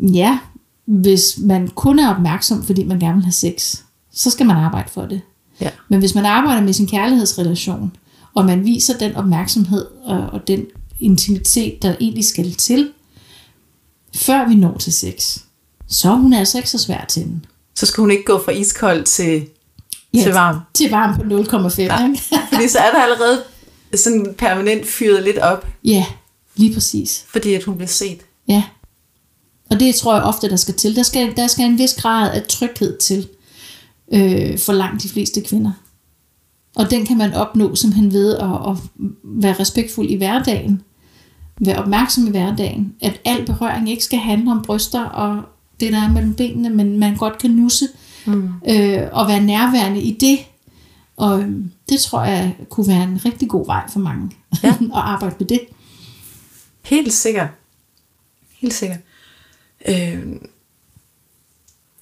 Ja, 0.00 0.38
hvis 0.84 1.38
man 1.38 1.68
kun 1.68 1.98
er 1.98 2.14
opmærksom, 2.14 2.64
fordi 2.64 2.84
man 2.84 2.98
gerne 2.98 3.14
vil 3.14 3.24
have 3.24 3.32
sex, 3.32 3.76
så 4.12 4.30
skal 4.30 4.46
man 4.46 4.56
arbejde 4.56 4.90
for 4.90 5.06
det. 5.06 5.20
Ja. 5.60 5.70
Men 5.88 5.98
hvis 5.98 6.14
man 6.14 6.26
arbejder 6.26 6.62
med 6.62 6.72
sin 6.72 6.86
kærlighedsrelation, 6.86 7.96
og 8.34 8.44
man 8.44 8.64
viser 8.64 8.98
den 8.98 9.16
opmærksomhed 9.16 9.86
og, 10.04 10.18
og 10.18 10.48
den 10.48 10.66
intimitet, 11.00 11.82
der 11.82 11.94
egentlig 12.00 12.24
skal 12.24 12.52
til, 12.52 12.90
før 14.14 14.48
vi 14.48 14.54
når 14.54 14.78
til 14.78 14.92
sex, 14.92 15.38
så 15.86 16.10
er 16.10 16.14
hun 16.14 16.32
altså 16.32 16.58
ikke 16.58 16.70
så 16.70 16.78
svær 16.78 17.04
til 17.04 17.22
den. 17.22 17.44
Så 17.74 17.86
skal 17.86 18.00
hun 18.00 18.10
ikke 18.10 18.24
gå 18.24 18.42
fra 18.44 18.52
iskold 18.52 19.04
til, 19.04 19.46
ja, 20.14 20.22
til 20.22 20.32
varm. 20.32 20.60
Til 20.74 20.90
varm 20.90 21.16
på 21.16 21.22
0,5. 21.22 21.82
Ja. 21.82 22.14
Fordi 22.52 22.68
så 22.68 22.78
er 22.78 22.90
der 22.90 23.02
allerede 23.02 23.42
sådan 23.94 24.34
permanent 24.38 24.86
fyret 24.86 25.22
lidt 25.22 25.38
op. 25.38 25.66
Ja, 25.84 26.06
lige 26.56 26.74
præcis. 26.74 27.24
Fordi 27.28 27.54
at 27.54 27.64
hun 27.64 27.76
bliver 27.76 27.88
set. 27.88 28.20
Ja. 28.48 28.62
Og 29.70 29.80
det 29.80 29.94
tror 29.94 30.14
jeg 30.14 30.22
ofte, 30.22 30.50
der 30.50 30.56
skal 30.56 30.74
til. 30.74 30.96
Der 30.96 31.02
skal, 31.02 31.36
der 31.36 31.46
skal 31.46 31.64
en 31.64 31.78
vis 31.78 31.94
grad 31.94 32.30
af 32.34 32.42
tryghed 32.42 32.98
til 32.98 33.28
øh, 34.12 34.58
for 34.58 34.72
langt 34.72 35.02
de 35.02 35.08
fleste 35.08 35.40
kvinder. 35.40 35.72
Og 36.76 36.90
den 36.90 37.06
kan 37.06 37.18
man 37.18 37.34
opnå 37.34 37.74
simpelthen 37.74 38.12
ved 38.12 38.36
at, 38.36 38.44
at 38.44 38.76
være 39.24 39.56
respektfuld 39.60 40.10
i 40.10 40.16
hverdagen. 40.16 40.82
Være 41.60 41.78
opmærksom 41.78 42.26
i 42.26 42.30
hverdagen. 42.30 42.94
At 43.00 43.20
al 43.24 43.46
berøring 43.46 43.90
ikke 43.90 44.04
skal 44.04 44.18
handle 44.18 44.50
om 44.50 44.62
bryster 44.62 45.04
og 45.04 45.42
det, 45.82 45.92
der 45.92 46.02
er 46.02 46.12
mellem 46.12 46.34
benene, 46.34 46.70
men 46.70 46.98
man 46.98 47.16
godt 47.16 47.38
kan 47.38 47.50
nusse 47.50 47.88
mm. 48.26 48.48
øh, 48.68 49.08
og 49.12 49.28
være 49.28 49.40
nærværende 49.40 50.00
i 50.00 50.16
det. 50.20 50.38
Og 51.16 51.40
øhm, 51.40 51.70
det 51.88 52.00
tror 52.00 52.24
jeg 52.24 52.56
kunne 52.70 52.88
være 52.88 53.02
en 53.02 53.20
rigtig 53.24 53.48
god 53.48 53.66
vej 53.66 53.90
for 53.90 54.00
mange 54.00 54.30
ja. 54.62 54.68
at 54.80 54.90
arbejde 54.92 55.36
med 55.38 55.46
det. 55.46 55.60
Helt 56.82 57.12
sikkert. 57.12 57.48
Helt 58.50 58.74
sikkert. 58.74 59.00
Øh, 59.88 60.22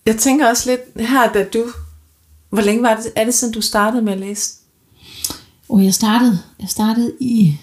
jeg 0.07 0.17
tænker 0.17 0.49
også 0.49 0.71
lidt 0.71 1.09
her, 1.09 1.33
da 1.33 1.45
du... 1.45 1.67
Hvor 2.51 2.63
længe 2.63 2.83
var 2.83 2.97
det, 2.97 3.13
er 3.17 3.25
det 3.25 3.35
siden 3.35 3.55
du 3.55 3.61
startede 3.61 4.03
med 4.03 4.13
at 4.13 4.19
læse? 4.19 4.55
Og 5.69 5.85
jeg 5.85 5.95
startede, 5.95 6.39
jeg 6.61 6.69
startede 6.69 7.17
i 7.21 7.59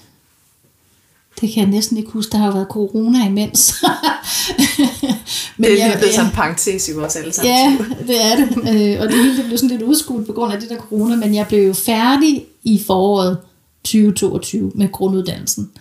det 1.41 1.53
kan 1.53 1.63
jeg 1.63 1.69
næsten 1.71 1.97
ikke 1.97 2.11
huske, 2.11 2.31
der 2.31 2.37
har 2.37 2.51
været 2.51 2.67
corona 2.69 3.25
imens. 3.25 3.73
Men 5.57 5.71
det 5.71 5.83
er 5.83 5.99
lidt 5.99 6.13
sådan 6.13 6.29
en 6.29 6.35
parentes 6.35 6.89
i 6.89 6.93
vores 6.93 7.15
alle 7.15 7.33
sammen. 7.33 7.53
Ja, 7.53 7.77
det 8.07 8.25
er 8.25 8.35
det. 8.35 8.47
Øh, 8.57 9.01
og 9.01 9.07
det 9.07 9.17
hele 9.17 9.37
det 9.37 9.45
blev 9.45 9.57
sådan 9.57 9.69
lidt 9.69 9.81
udskudt 9.81 10.27
på 10.27 10.33
grund 10.33 10.53
af 10.53 10.59
det 10.59 10.69
der 10.69 10.77
corona, 10.77 11.15
men 11.15 11.35
jeg 11.35 11.47
blev 11.47 11.67
jo 11.67 11.73
færdig 11.73 12.45
i 12.63 12.83
foråret 12.87 13.37
2022 13.83 14.71
med 14.75 14.91
grunduddannelsen, 14.91 15.71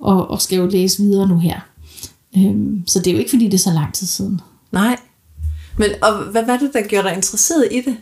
og, 0.00 0.30
og 0.30 0.42
skal 0.42 0.56
jo 0.56 0.66
læse 0.66 1.02
videre 1.02 1.28
nu 1.28 1.38
her. 1.38 1.60
Øhm, 2.36 2.82
så 2.86 2.98
det 2.98 3.06
er 3.06 3.12
jo 3.12 3.18
ikke, 3.18 3.30
fordi 3.30 3.44
det 3.44 3.54
er 3.54 3.58
så 3.58 3.70
lang 3.70 3.94
tid 3.94 4.06
siden. 4.06 4.40
Nej. 4.72 4.96
Men 5.76 5.90
og 6.02 6.12
hvad 6.24 6.44
var 6.46 6.56
det, 6.56 6.70
der 6.72 6.82
gjorde 6.82 7.08
dig 7.08 7.16
interesseret 7.16 7.68
i 7.70 7.80
det? 7.80 7.96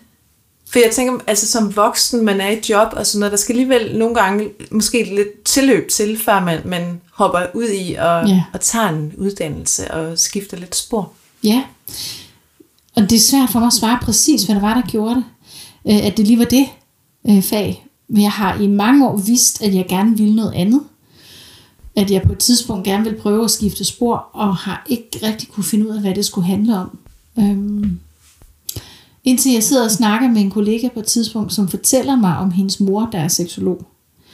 For 0.72 0.78
jeg 0.78 0.90
tænker, 0.92 1.24
altså 1.26 1.48
som 1.48 1.76
voksen, 1.76 2.24
man 2.24 2.40
er 2.40 2.50
i 2.50 2.60
job 2.68 2.88
og 2.92 3.06
sådan 3.06 3.20
noget, 3.20 3.32
der 3.32 3.38
skal 3.38 3.52
alligevel 3.52 3.98
nogle 3.98 4.14
gange 4.14 4.48
måske 4.70 5.14
lidt 5.14 5.42
tilløb 5.44 5.88
til, 5.88 6.18
før 6.18 6.40
man, 6.40 6.60
man 6.64 7.00
hopper 7.12 7.40
ud 7.54 7.68
i 7.68 7.94
og, 7.94 8.28
ja. 8.28 8.44
og 8.52 8.60
tager 8.60 8.88
en 8.88 9.12
uddannelse 9.16 9.90
og 9.90 10.18
skifter 10.18 10.56
lidt 10.56 10.76
spor. 10.76 11.12
Ja, 11.44 11.62
og 12.96 13.02
det 13.02 13.12
er 13.12 13.20
svært 13.20 13.50
for 13.50 13.58
mig 13.58 13.66
at 13.66 13.72
svare 13.72 13.98
præcis, 14.02 14.42
hvad 14.42 14.54
der 14.54 14.60
var, 14.60 14.74
der 14.74 14.90
gjorde 14.90 15.14
det. 15.14 15.24
Øh, 15.88 16.06
at 16.06 16.16
det 16.16 16.26
lige 16.26 16.38
var 16.38 16.44
det 16.44 16.66
øh, 17.28 17.42
fag. 17.42 17.86
Men 18.08 18.22
jeg 18.22 18.32
har 18.32 18.60
i 18.60 18.66
mange 18.66 19.08
år 19.08 19.16
vidst, 19.16 19.62
at 19.62 19.74
jeg 19.74 19.86
gerne 19.88 20.16
ville 20.16 20.36
noget 20.36 20.52
andet. 20.54 20.80
At 21.96 22.10
jeg 22.10 22.22
på 22.22 22.32
et 22.32 22.38
tidspunkt 22.38 22.84
gerne 22.84 23.04
ville 23.04 23.18
prøve 23.18 23.44
at 23.44 23.50
skifte 23.50 23.84
spor, 23.84 24.26
og 24.32 24.56
har 24.56 24.86
ikke 24.88 25.08
rigtig 25.22 25.48
kunne 25.48 25.64
finde 25.64 25.88
ud 25.88 25.94
af, 25.94 26.00
hvad 26.00 26.14
det 26.14 26.24
skulle 26.24 26.46
handle 26.46 26.78
om. 26.78 26.98
Øhm, 27.38 28.00
Indtil 29.24 29.52
jeg 29.52 29.62
sidder 29.62 29.84
og 29.84 29.90
snakker 29.90 30.28
med 30.28 30.40
en 30.40 30.50
kollega 30.50 30.88
på 30.94 31.00
et 31.00 31.06
tidspunkt, 31.06 31.52
som 31.52 31.68
fortæller 31.68 32.16
mig 32.16 32.36
om 32.36 32.50
hendes 32.50 32.80
mor, 32.80 33.08
der 33.12 33.18
er 33.18 33.28
seksolog. 33.28 33.86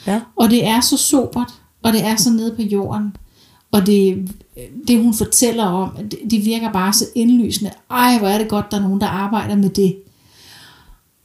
Ja. 0.07 0.21
Og 0.37 0.51
det 0.51 0.67
er 0.67 0.81
så 0.81 0.97
sobert, 0.97 1.55
og 1.83 1.93
det 1.93 2.05
er 2.05 2.17
så 2.17 2.31
nede 2.31 2.55
på 2.57 2.63
jorden. 2.63 3.17
Og 3.73 3.87
det, 3.87 4.31
det 4.89 5.03
hun 5.03 5.15
fortæller 5.15 5.65
om, 5.65 5.97
det, 5.97 6.19
det 6.31 6.45
virker 6.45 6.73
bare 6.73 6.93
så 6.93 7.05
indlysende. 7.15 7.71
Ej, 7.91 8.19
hvor 8.19 8.29
er 8.29 8.39
det 8.39 8.49
godt, 8.49 8.71
der 8.71 8.77
er 8.77 8.83
nogen, 8.83 9.01
der 9.01 9.07
arbejder 9.07 9.57
med 9.57 9.71
det. 9.71 9.97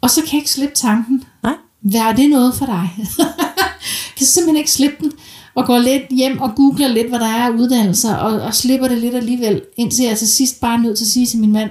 Og 0.01 0.09
så 0.09 0.21
kan 0.21 0.29
jeg 0.31 0.39
ikke 0.39 0.51
slippe 0.51 0.75
tanken. 0.75 1.23
Nej. 1.43 1.55
Hvad 1.81 2.01
er 2.01 2.13
det 2.13 2.29
noget 2.29 2.53
for 2.53 2.65
dig? 2.65 2.89
kan 4.17 4.25
simpelthen 4.27 4.57
ikke 4.57 4.71
slippe 4.71 4.97
den. 4.99 5.11
Og 5.55 5.65
går 5.65 5.77
lidt 5.77 6.03
hjem 6.09 6.41
og 6.41 6.55
googler 6.55 6.87
lidt, 6.87 7.09
hvad 7.09 7.19
der 7.19 7.27
er 7.27 7.45
af 7.45 7.49
uddannelser, 7.49 8.15
og, 8.15 8.41
og 8.41 8.53
slipper 8.53 8.87
det 8.87 8.97
lidt 8.97 9.15
alligevel, 9.15 9.61
indtil 9.77 10.05
jeg 10.05 10.17
til 10.17 10.27
sidst 10.27 10.61
bare 10.61 10.73
er 10.73 10.81
nødt 10.81 10.97
til 10.97 11.05
at 11.05 11.09
sige 11.09 11.25
til 11.25 11.39
min 11.39 11.51
mand, 11.51 11.69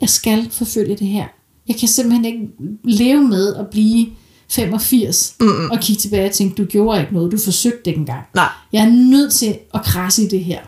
jeg 0.00 0.08
skal 0.08 0.50
forfølge 0.50 0.96
det 0.96 1.06
her. 1.06 1.26
Jeg 1.68 1.76
kan 1.76 1.88
simpelthen 1.88 2.24
ikke 2.24 2.48
leve 2.84 3.28
med 3.28 3.54
at 3.54 3.66
blive 3.70 4.06
85 4.48 5.36
Mm-mm. 5.40 5.70
og 5.70 5.80
kigge 5.80 6.00
tilbage 6.00 6.28
og 6.28 6.32
tænke, 6.32 6.54
du 6.54 6.64
gjorde 6.64 7.00
ikke 7.00 7.14
noget, 7.14 7.32
du 7.32 7.38
forsøgte 7.38 7.78
det 7.78 7.86
ikke 7.86 8.00
engang. 8.00 8.24
Nej. 8.34 8.48
Jeg 8.72 8.84
er 8.84 8.90
nødt 8.90 9.32
til 9.32 9.58
at 9.74 9.82
krasse 9.82 10.24
i 10.24 10.28
det 10.28 10.44
her. 10.44 10.60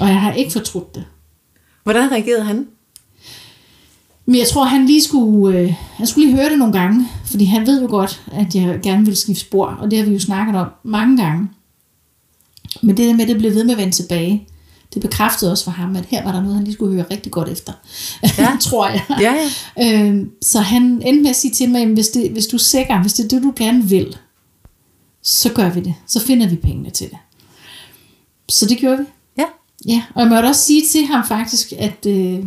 Og 0.00 0.08
jeg 0.08 0.20
har 0.20 0.32
ikke 0.32 0.52
fortrudt 0.52 0.94
det. 0.94 1.04
Hvordan 1.82 2.12
reagerede 2.12 2.44
han? 2.44 2.66
Men 4.26 4.36
jeg 4.36 4.48
tror, 4.48 4.64
han 4.64 4.86
lige 4.86 5.02
skulle, 5.02 5.58
øh, 5.58 5.74
han 5.96 6.06
skulle 6.06 6.26
lige 6.26 6.36
høre 6.36 6.50
det 6.50 6.58
nogle 6.58 6.78
gange, 6.78 7.08
fordi 7.26 7.44
han 7.44 7.66
ved 7.66 7.82
jo 7.82 7.88
godt, 7.88 8.22
at 8.32 8.54
jeg 8.54 8.80
gerne 8.82 9.04
vil 9.04 9.16
skifte 9.16 9.40
spor, 9.40 9.66
og 9.66 9.90
det 9.90 9.98
har 9.98 10.06
vi 10.06 10.12
jo 10.12 10.18
snakket 10.18 10.56
om 10.56 10.66
mange 10.84 11.22
gange. 11.22 11.48
Men 12.82 12.96
det 12.96 13.06
der 13.06 13.12
med, 13.12 13.22
at 13.22 13.28
det 13.28 13.38
blev 13.38 13.54
ved 13.54 13.64
med 13.64 13.72
at 13.72 13.78
vende 13.78 13.92
tilbage, 13.92 14.48
det 14.94 15.02
bekræftede 15.02 15.52
også 15.52 15.64
for 15.64 15.70
ham, 15.70 15.96
at 15.96 16.04
her 16.04 16.24
var 16.24 16.32
der 16.32 16.40
noget, 16.40 16.54
han 16.54 16.64
lige 16.64 16.74
skulle 16.74 16.94
høre 16.94 17.06
rigtig 17.10 17.32
godt 17.32 17.48
efter. 17.48 17.72
Ja. 18.38 18.48
tror 18.60 18.88
jeg. 18.88 19.04
Ja, 19.20 19.34
ja. 19.76 20.00
Øhm, 20.04 20.30
så 20.42 20.60
han 20.60 20.82
endte 20.82 21.22
med 21.22 21.30
at 21.30 21.36
sige 21.36 21.54
til 21.54 21.70
mig, 21.70 21.86
hvis, 21.86 22.08
det, 22.08 22.30
hvis 22.30 22.46
du 22.46 22.56
er 22.56 22.60
sikker, 22.60 23.00
hvis 23.00 23.12
det 23.12 23.24
er 23.24 23.28
det, 23.28 23.42
du 23.42 23.52
gerne 23.56 23.84
vil, 23.84 24.16
så 25.22 25.52
gør 25.52 25.70
vi 25.70 25.80
det. 25.80 25.94
Så 26.06 26.20
finder 26.20 26.48
vi 26.48 26.56
pengene 26.56 26.90
til 26.90 27.10
det. 27.10 27.18
Så 28.48 28.66
det 28.66 28.78
gjorde 28.78 28.98
vi. 28.98 29.04
Ja. 29.38 29.44
Ja, 29.86 30.02
og 30.14 30.22
jeg 30.22 30.28
må 30.28 30.48
også 30.48 30.62
sige 30.62 30.86
til 30.88 31.06
ham 31.06 31.26
faktisk, 31.26 31.72
at 31.78 32.06
øh, 32.06 32.44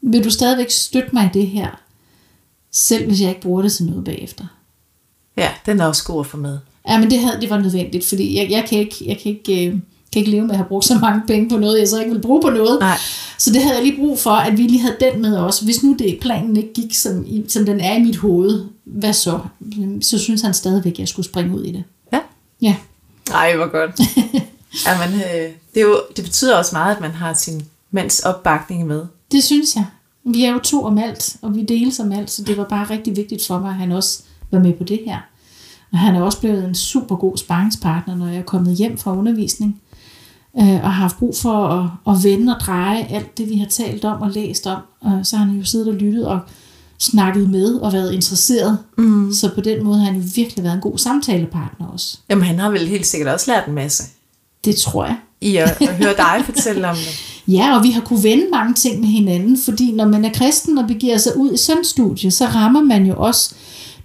vil 0.00 0.24
du 0.24 0.30
stadigvæk 0.30 0.70
støtte 0.70 1.08
mig 1.12 1.30
i 1.34 1.38
det 1.38 1.46
her, 1.46 1.82
selv 2.72 3.06
hvis 3.06 3.20
jeg 3.20 3.28
ikke 3.28 3.40
bruger 3.40 3.62
det 3.62 3.72
til 3.72 3.86
noget 3.86 4.04
bagefter. 4.04 4.44
Ja, 5.36 5.50
den 5.66 5.80
er 5.80 5.86
også 5.86 6.04
god 6.04 6.20
at 6.20 6.26
få 6.26 6.36
med. 6.36 6.58
Ja, 6.88 6.98
men 6.98 7.10
det, 7.10 7.18
havde, 7.18 7.40
det 7.40 7.50
var 7.50 7.58
nødvendigt, 7.58 8.04
fordi 8.04 8.36
jeg, 8.38 8.50
jeg 8.50 8.64
kan 8.68 8.78
ikke, 8.78 8.96
jeg 9.06 9.18
kan 9.18 9.32
ikke 9.32 9.66
øh, 9.66 9.78
kan 10.12 10.20
ikke 10.20 10.30
leve 10.30 10.42
med 10.42 10.50
at 10.50 10.56
have 10.56 10.68
brugt 10.68 10.84
så 10.84 10.98
mange 10.98 11.22
penge 11.26 11.48
på 11.48 11.56
noget, 11.56 11.80
jeg 11.80 11.88
så 11.88 12.00
ikke 12.00 12.12
vil 12.12 12.20
bruge 12.20 12.42
på 12.42 12.50
noget. 12.50 12.80
Nej. 12.80 12.98
Så 13.38 13.52
det 13.52 13.62
havde 13.62 13.76
jeg 13.76 13.84
lige 13.84 13.96
brug 13.96 14.18
for, 14.18 14.30
at 14.30 14.58
vi 14.58 14.62
lige 14.62 14.80
havde 14.80 14.96
den 15.00 15.22
med 15.22 15.36
også. 15.36 15.64
Hvis 15.64 15.82
nu 15.82 15.96
det 15.98 16.18
planen 16.20 16.56
ikke 16.56 16.72
gik, 16.74 16.94
som, 16.94 17.26
som 17.48 17.64
den 17.64 17.80
er 17.80 17.96
i 17.96 18.02
mit 18.02 18.16
hoved, 18.16 18.64
hvad 18.84 19.12
så? 19.12 19.38
Så 20.00 20.18
synes 20.18 20.42
han 20.42 20.54
stadigvæk, 20.54 20.92
at 20.92 20.98
jeg 20.98 21.08
skulle 21.08 21.26
springe 21.26 21.56
ud 21.56 21.64
i 21.64 21.72
det. 21.72 21.84
Ja. 22.12 22.20
Ja. 22.62 22.76
Ej, 23.30 23.56
hvor 23.56 23.66
godt. 23.66 24.00
ja, 24.86 25.08
men, 25.08 25.20
øh, 25.20 25.50
det, 25.74 25.80
er 25.80 25.86
jo, 25.86 26.00
det 26.16 26.24
betyder 26.24 26.56
også 26.56 26.74
meget, 26.74 26.94
at 26.94 27.00
man 27.00 27.10
har 27.10 27.34
sin 27.34 27.62
mands 27.90 28.20
opbakning 28.20 28.86
med. 28.86 29.04
Det 29.32 29.44
synes 29.44 29.76
jeg. 29.76 29.84
Vi 30.24 30.44
er 30.44 30.52
jo 30.52 30.58
to 30.58 30.84
om 30.84 30.98
alt, 30.98 31.36
og 31.42 31.54
vi 31.54 31.62
deles 31.62 32.00
om 32.00 32.12
alt, 32.12 32.30
så 32.30 32.42
det 32.42 32.56
var 32.56 32.64
bare 32.64 32.90
rigtig 32.90 33.16
vigtigt 33.16 33.46
for 33.46 33.58
mig, 33.58 33.68
at 33.68 33.74
han 33.74 33.92
også 33.92 34.22
var 34.50 34.58
med 34.58 34.72
på 34.72 34.84
det 34.84 35.00
her. 35.06 35.18
Og 35.92 35.98
han 35.98 36.16
er 36.16 36.22
også 36.22 36.40
blevet 36.40 36.64
en 36.64 36.74
super 36.74 37.16
god 37.16 37.36
sparringspartner, 37.36 38.16
når 38.16 38.26
jeg 38.26 38.36
er 38.36 38.42
kommet 38.42 38.76
hjem 38.76 38.98
fra 38.98 39.16
undervisning 39.16 39.80
øh, 40.56 40.74
og 40.74 40.92
har 40.92 41.02
haft 41.02 41.18
brug 41.18 41.36
for 41.36 41.66
at, 41.66 42.14
at 42.14 42.24
vende 42.24 42.56
og 42.56 42.60
dreje 42.60 43.06
alt 43.10 43.38
det, 43.38 43.48
vi 43.48 43.56
har 43.56 43.66
talt 43.66 44.04
om 44.04 44.22
og 44.22 44.30
læst 44.30 44.66
om. 44.66 44.80
Og 45.00 45.26
så 45.26 45.36
har 45.36 45.44
han 45.44 45.56
jo 45.56 45.64
siddet 45.64 45.88
og 45.88 45.94
lyttet 45.94 46.26
og 46.26 46.40
snakket 46.98 47.50
med 47.50 47.74
og 47.74 47.92
været 47.92 48.12
interesseret. 48.12 48.78
Mm. 48.98 49.32
Så 49.32 49.54
på 49.54 49.60
den 49.60 49.84
måde 49.84 49.98
har 49.98 50.04
han 50.04 50.16
jo 50.16 50.22
virkelig 50.34 50.64
været 50.64 50.74
en 50.74 50.80
god 50.80 50.98
samtalepartner 50.98 51.86
også. 51.86 52.18
Jamen 52.30 52.44
han 52.44 52.58
har 52.58 52.70
vel 52.70 52.86
helt 52.86 53.06
sikkert 53.06 53.34
også 53.34 53.50
lært 53.50 53.68
en 53.68 53.74
masse. 53.74 54.04
Det 54.64 54.76
tror 54.76 55.04
jeg. 55.04 55.16
I 55.40 55.56
at, 55.56 55.76
at 55.80 55.96
høre 55.96 56.16
dig 56.16 56.42
fortælle 56.44 56.88
om 56.88 56.96
det. 56.96 57.24
Ja, 57.48 57.76
og 57.76 57.84
vi 57.84 57.90
har 57.90 58.00
kunne 58.00 58.22
vende 58.22 58.44
mange 58.52 58.74
ting 58.74 59.00
med 59.00 59.08
hinanden, 59.08 59.58
fordi 59.58 59.92
når 59.92 60.08
man 60.08 60.24
er 60.24 60.32
kristen 60.32 60.78
og 60.78 60.86
begiver 60.88 61.16
sig 61.16 61.36
ud 61.36 61.52
i 61.52 61.56
sådan 61.56 61.84
studie, 61.84 62.30
så 62.30 62.46
rammer 62.46 62.82
man 62.82 63.06
jo 63.06 63.14
også 63.16 63.54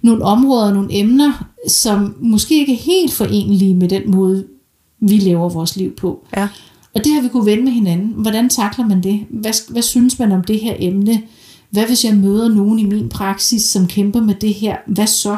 nogle 0.02 0.24
områder, 0.24 0.74
nogle 0.74 0.88
emner, 0.90 1.46
som 1.68 2.16
måske 2.20 2.58
ikke 2.58 2.72
er 2.72 2.78
helt 2.78 3.12
forenlige 3.12 3.74
med 3.74 3.88
den 3.88 4.10
måde, 4.10 4.44
vi 5.00 5.14
lever 5.16 5.48
vores 5.48 5.76
liv 5.76 5.96
på. 5.96 6.26
Ja. 6.36 6.48
Og 6.94 7.04
det 7.04 7.12
har 7.12 7.22
vi 7.22 7.28
kunne 7.28 7.46
vende 7.46 7.64
med 7.64 7.72
hinanden. 7.72 8.12
Hvordan 8.16 8.48
takler 8.48 8.86
man 8.86 9.02
det? 9.02 9.26
Hvad, 9.30 9.72
hvad 9.72 9.82
synes 9.82 10.18
man 10.18 10.32
om 10.32 10.44
det 10.44 10.60
her 10.60 10.76
emne? 10.78 11.22
Hvad 11.70 11.86
hvis 11.86 12.04
jeg 12.04 12.16
møder 12.16 12.48
nogen 12.48 12.78
i 12.78 12.84
min 12.84 13.08
praksis, 13.08 13.62
som 13.62 13.86
kæmper 13.86 14.20
med 14.20 14.34
det 14.34 14.54
her? 14.54 14.76
Hvad 14.86 15.06
så? 15.06 15.36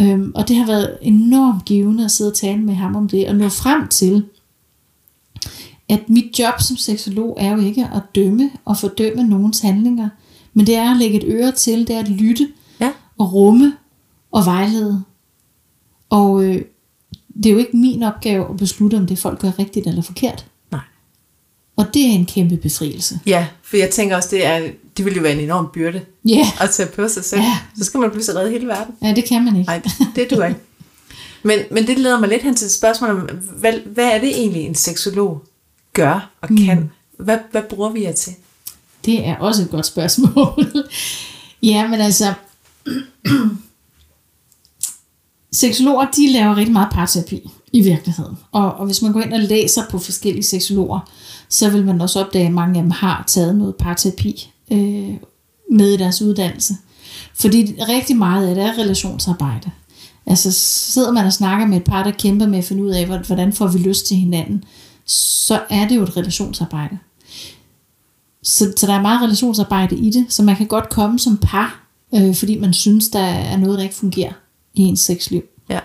Øhm, 0.00 0.32
og 0.34 0.48
det 0.48 0.56
har 0.56 0.66
været 0.66 0.98
enormt 1.02 1.64
givende 1.64 2.04
at 2.04 2.10
sidde 2.10 2.30
og 2.30 2.36
tale 2.36 2.58
med 2.58 2.74
ham 2.74 2.96
om 2.96 3.08
det, 3.08 3.28
og 3.28 3.36
nå 3.36 3.48
frem 3.48 3.88
til, 3.88 4.24
at 5.88 6.08
mit 6.08 6.38
job 6.38 6.60
som 6.60 6.76
seksolog 6.76 7.36
er 7.40 7.52
jo 7.52 7.60
ikke 7.60 7.84
at 7.94 8.02
dømme 8.14 8.50
og 8.64 8.76
fordømme 8.76 9.24
nogens 9.24 9.60
handlinger, 9.60 10.08
men 10.54 10.66
det 10.66 10.76
er 10.76 10.90
at 10.90 10.96
lægge 10.96 11.16
et 11.16 11.24
øre 11.26 11.52
til, 11.52 11.88
det 11.88 11.96
er 11.96 12.00
at 12.00 12.08
lytte 12.08 12.48
ja. 12.80 12.92
og 13.18 13.32
rumme 13.32 13.72
og 14.32 14.46
vejlede. 14.46 15.02
Og 16.10 16.44
øh, 16.44 16.62
det 17.42 17.46
er 17.46 17.50
jo 17.52 17.58
ikke 17.58 17.76
min 17.76 18.02
opgave 18.02 18.50
at 18.50 18.56
beslutte, 18.56 18.94
om 18.94 19.06
det 19.06 19.18
folk 19.18 19.40
gør 19.40 19.50
rigtigt 19.58 19.86
eller 19.86 20.02
forkert. 20.02 20.46
Nej. 20.72 20.80
Og 21.76 21.86
det 21.94 22.02
er 22.02 22.10
en 22.10 22.26
kæmpe 22.26 22.56
befrielse. 22.56 23.20
Ja, 23.26 23.46
for 23.62 23.76
jeg 23.76 23.90
tænker 23.90 24.16
også, 24.16 24.28
det, 24.32 24.46
er, 24.46 24.68
det 24.96 25.04
vil 25.04 25.14
jo 25.14 25.22
være 25.22 25.32
en 25.32 25.40
enorm 25.40 25.68
byrde 25.74 26.00
yeah. 26.30 26.62
at 26.62 26.70
tage 26.70 26.88
på 26.88 27.08
sig 27.08 27.24
selv. 27.24 27.42
Ja. 27.42 27.58
Så 27.78 27.84
skal 27.84 28.00
man 28.00 28.10
pludselig 28.10 28.40
redde 28.40 28.50
hele 28.50 28.66
verden. 28.66 28.94
Ja, 29.02 29.12
det 29.14 29.24
kan 29.24 29.44
man 29.44 29.56
ikke. 29.56 29.68
Nej, 29.68 29.82
det 30.16 30.30
du 30.30 30.42
ikke. 30.42 30.60
Men, 31.42 31.58
men 31.70 31.86
det 31.86 31.98
leder 31.98 32.20
mig 32.20 32.28
lidt 32.28 32.42
hen 32.42 32.54
til 32.54 32.64
et 32.66 32.72
spørgsmål 32.72 33.10
om, 33.10 33.18
hvad, 33.56 33.72
hvad 33.72 34.04
er 34.04 34.18
det 34.18 34.28
egentlig, 34.28 34.62
en 34.62 34.74
seksolog 34.74 35.44
gør 35.92 36.30
og 36.40 36.48
kan? 36.48 36.78
Mm. 36.78 37.24
Hvad, 37.24 37.38
hvad 37.50 37.62
bruger 37.62 37.90
vi 37.90 38.02
jer 38.02 38.12
til? 38.12 38.32
Det 39.04 39.26
er 39.26 39.36
også 39.36 39.62
et 39.62 39.70
godt 39.70 39.86
spørgsmål. 39.86 40.66
ja, 41.62 41.88
men 41.88 42.00
altså, 42.00 42.32
seksologer, 45.52 46.06
de 46.16 46.32
laver 46.32 46.56
rigtig 46.56 46.72
meget 46.72 46.88
parterapi 46.92 47.50
i 47.72 47.80
virkeligheden. 47.80 48.38
Og, 48.52 48.74
og 48.74 48.86
hvis 48.86 49.02
man 49.02 49.12
går 49.12 49.20
ind 49.20 49.32
og 49.32 49.40
læser 49.40 49.82
på 49.90 49.98
forskellige 49.98 50.42
seksologer, 50.42 51.00
så 51.48 51.70
vil 51.70 51.84
man 51.84 52.00
også 52.00 52.20
opdage, 52.20 52.46
at 52.46 52.52
mange 52.52 52.78
af 52.78 52.82
dem 52.82 52.90
har 52.90 53.24
taget 53.26 53.56
noget 53.56 53.76
parterapi 53.76 54.52
øh, 54.72 55.14
med 55.70 55.92
i 55.92 55.96
deres 55.96 56.22
uddannelse. 56.22 56.74
Fordi 57.34 57.74
rigtig 57.88 58.16
meget 58.16 58.48
af 58.48 58.54
det 58.54 58.64
er 58.64 58.78
relationsarbejde. 58.78 59.70
Altså 60.26 60.52
sidder 60.52 61.12
man 61.12 61.26
og 61.26 61.32
snakker 61.32 61.66
med 61.66 61.76
et 61.76 61.84
par, 61.84 62.02
der 62.02 62.10
kæmper 62.10 62.46
med 62.46 62.58
at 62.58 62.64
finde 62.64 62.84
ud 62.84 62.90
af, 62.90 63.06
hvordan 63.06 63.52
får 63.52 63.66
vi 63.66 63.78
lyst 63.78 64.06
til 64.06 64.16
hinanden, 64.16 64.64
så 65.06 65.60
er 65.70 65.88
det 65.88 65.96
jo 65.96 66.02
et 66.02 66.16
relationsarbejde. 66.16 66.98
Så, 68.42 68.72
så 68.76 68.86
der 68.86 68.94
er 68.94 69.02
meget 69.02 69.22
relationsarbejde 69.22 69.96
i 69.96 70.10
det, 70.10 70.26
så 70.28 70.42
man 70.42 70.56
kan 70.56 70.66
godt 70.66 70.88
komme 70.88 71.18
som 71.18 71.36
par, 71.36 71.88
øh, 72.14 72.34
fordi 72.34 72.58
man 72.58 72.72
synes, 72.72 73.08
der 73.08 73.20
er 73.20 73.56
noget, 73.56 73.78
der 73.78 73.84
ikke 73.84 73.96
fungerer 73.96 74.32
i 74.76 74.82
ens 74.82 75.00
sexliv. 75.00 75.42
Ja. 75.70 75.80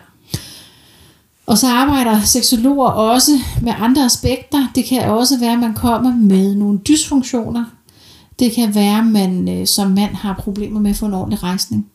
Og 1.46 1.58
så 1.58 1.68
arbejder 1.68 2.22
seksologer 2.22 2.88
også 2.88 3.32
med 3.62 3.74
andre 3.78 4.06
aspekter. 4.06 4.68
Det 4.76 4.86
kan 4.86 5.02
også 5.02 5.40
være, 5.40 5.54
at 5.54 5.60
man 5.60 5.74
kommer 5.74 6.16
med 6.16 6.56
nogle 6.56 6.80
dysfunktioner. 6.88 7.66
Det 8.40 8.52
kan 8.52 8.76
være, 8.76 8.98
at 8.98 9.06
man 9.06 9.50
øh, 9.50 9.68
som 9.68 9.92
mand 9.92 10.16
har 10.16 10.34
problemer 10.34 10.80
med 10.80 10.92
at 10.92 10.98
få 10.98 11.06
en 11.06 11.14
ordentlig 11.14 11.44
rejsning. 11.44 11.88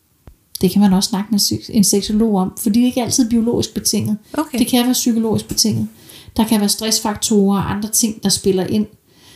Det 0.61 0.71
kan 0.71 0.81
man 0.81 0.93
også 0.93 1.09
snakke 1.09 1.29
med 1.31 1.59
en 1.71 1.85
seksolog 1.85 2.37
om, 2.37 2.53
for 2.63 2.71
det 2.71 2.83
er 2.83 2.87
ikke 2.87 3.03
altid 3.03 3.31
biologisk 3.31 3.75
betinget. 3.75 4.19
Okay. 4.33 4.59
Det 4.59 4.67
kan 4.67 4.85
være 4.85 4.93
psykologisk 4.93 5.49
betinget. 5.49 5.89
Der 6.37 6.45
kan 6.45 6.61
være 6.61 6.69
stressfaktorer 6.69 7.59
og 7.59 7.71
andre 7.71 7.89
ting, 7.89 8.23
der 8.23 8.29
spiller 8.29 8.67
ind, 8.67 8.87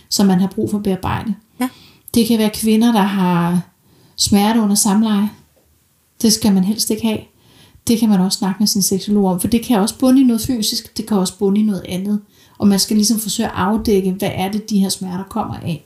som 0.08 0.26
man 0.26 0.40
har 0.40 0.48
brug 0.48 0.70
for 0.70 0.78
at 0.78 0.82
bearbejde. 0.82 1.34
Ja. 1.60 1.68
Det 2.14 2.26
kan 2.26 2.38
være 2.38 2.50
kvinder, 2.54 2.92
der 2.92 3.00
har 3.00 3.60
smerte 4.16 4.60
under 4.60 4.74
samleje. 4.74 5.30
Det 6.22 6.32
skal 6.32 6.52
man 6.52 6.64
helst 6.64 6.90
ikke 6.90 7.06
have. 7.06 7.18
Det 7.90 7.98
kan 7.98 8.08
man 8.08 8.20
også 8.20 8.38
snakke 8.38 8.56
med 8.58 8.66
sin 8.66 8.82
seksolog 8.82 9.26
om, 9.26 9.40
for 9.40 9.48
det 9.48 9.62
kan 9.62 9.78
også 9.78 9.94
bunde 9.98 10.20
i 10.20 10.24
noget 10.24 10.42
fysisk, 10.42 10.96
det 10.96 11.06
kan 11.06 11.16
også 11.16 11.38
bunde 11.38 11.60
i 11.60 11.64
noget 11.64 11.82
andet. 11.88 12.20
Og 12.58 12.68
man 12.68 12.78
skal 12.78 12.96
ligesom 12.96 13.18
forsøge 13.18 13.46
at 13.46 13.54
afdække, 13.54 14.10
hvad 14.10 14.30
er 14.34 14.52
det, 14.52 14.70
de 14.70 14.78
her 14.78 14.88
smerter 14.88 15.24
kommer 15.24 15.54
af. 15.54 15.84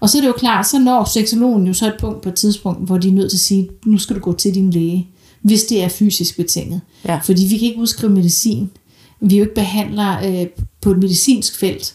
Og 0.00 0.10
så 0.10 0.18
er 0.18 0.20
det 0.20 0.28
jo 0.28 0.32
klart, 0.32 0.66
så 0.66 0.78
når 0.78 1.04
seksologen 1.04 1.66
jo 1.66 1.72
så 1.72 1.86
et 1.86 1.94
punkt 2.00 2.20
på 2.20 2.28
et 2.28 2.34
tidspunkt, 2.34 2.86
hvor 2.86 2.98
de 2.98 3.08
er 3.08 3.12
nødt 3.12 3.30
til 3.30 3.36
at 3.36 3.40
sige, 3.40 3.68
nu 3.86 3.98
skal 3.98 4.16
du 4.16 4.20
gå 4.20 4.32
til 4.32 4.54
din 4.54 4.70
læge, 4.70 5.08
hvis 5.42 5.64
det 5.64 5.82
er 5.82 5.88
fysisk 5.88 6.36
betinget. 6.36 6.80
Ja. 7.04 7.20
Fordi 7.24 7.44
vi 7.44 7.58
kan 7.58 7.68
ikke 7.68 7.80
udskrive 7.80 8.12
medicin. 8.12 8.70
Vi 9.20 9.34
er 9.34 9.38
jo 9.38 9.44
ikke 9.44 9.54
behandler 9.54 10.40
øh, 10.40 10.46
på 10.80 10.90
et 10.90 10.98
medicinsk 10.98 11.58
felt. 11.58 11.94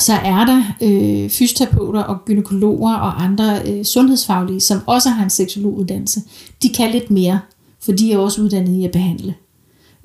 Så 0.00 0.12
er 0.12 0.44
der 0.44 0.62
øh, 0.82 1.30
fysioterapeuter 1.30 2.02
og 2.02 2.24
gynekologer 2.24 2.94
og 2.94 3.22
andre 3.22 3.62
øh, 3.66 3.84
sundhedsfaglige, 3.84 4.60
som 4.60 4.80
også 4.86 5.08
har 5.08 5.24
en 5.24 5.30
seksologuddannelse. 5.30 6.22
De 6.62 6.68
kan 6.68 6.90
lidt 6.90 7.10
mere, 7.10 7.40
for 7.80 7.92
de 7.92 8.12
er 8.12 8.18
også 8.18 8.42
uddannet 8.42 8.80
i 8.80 8.84
at 8.84 8.90
behandle 8.90 9.34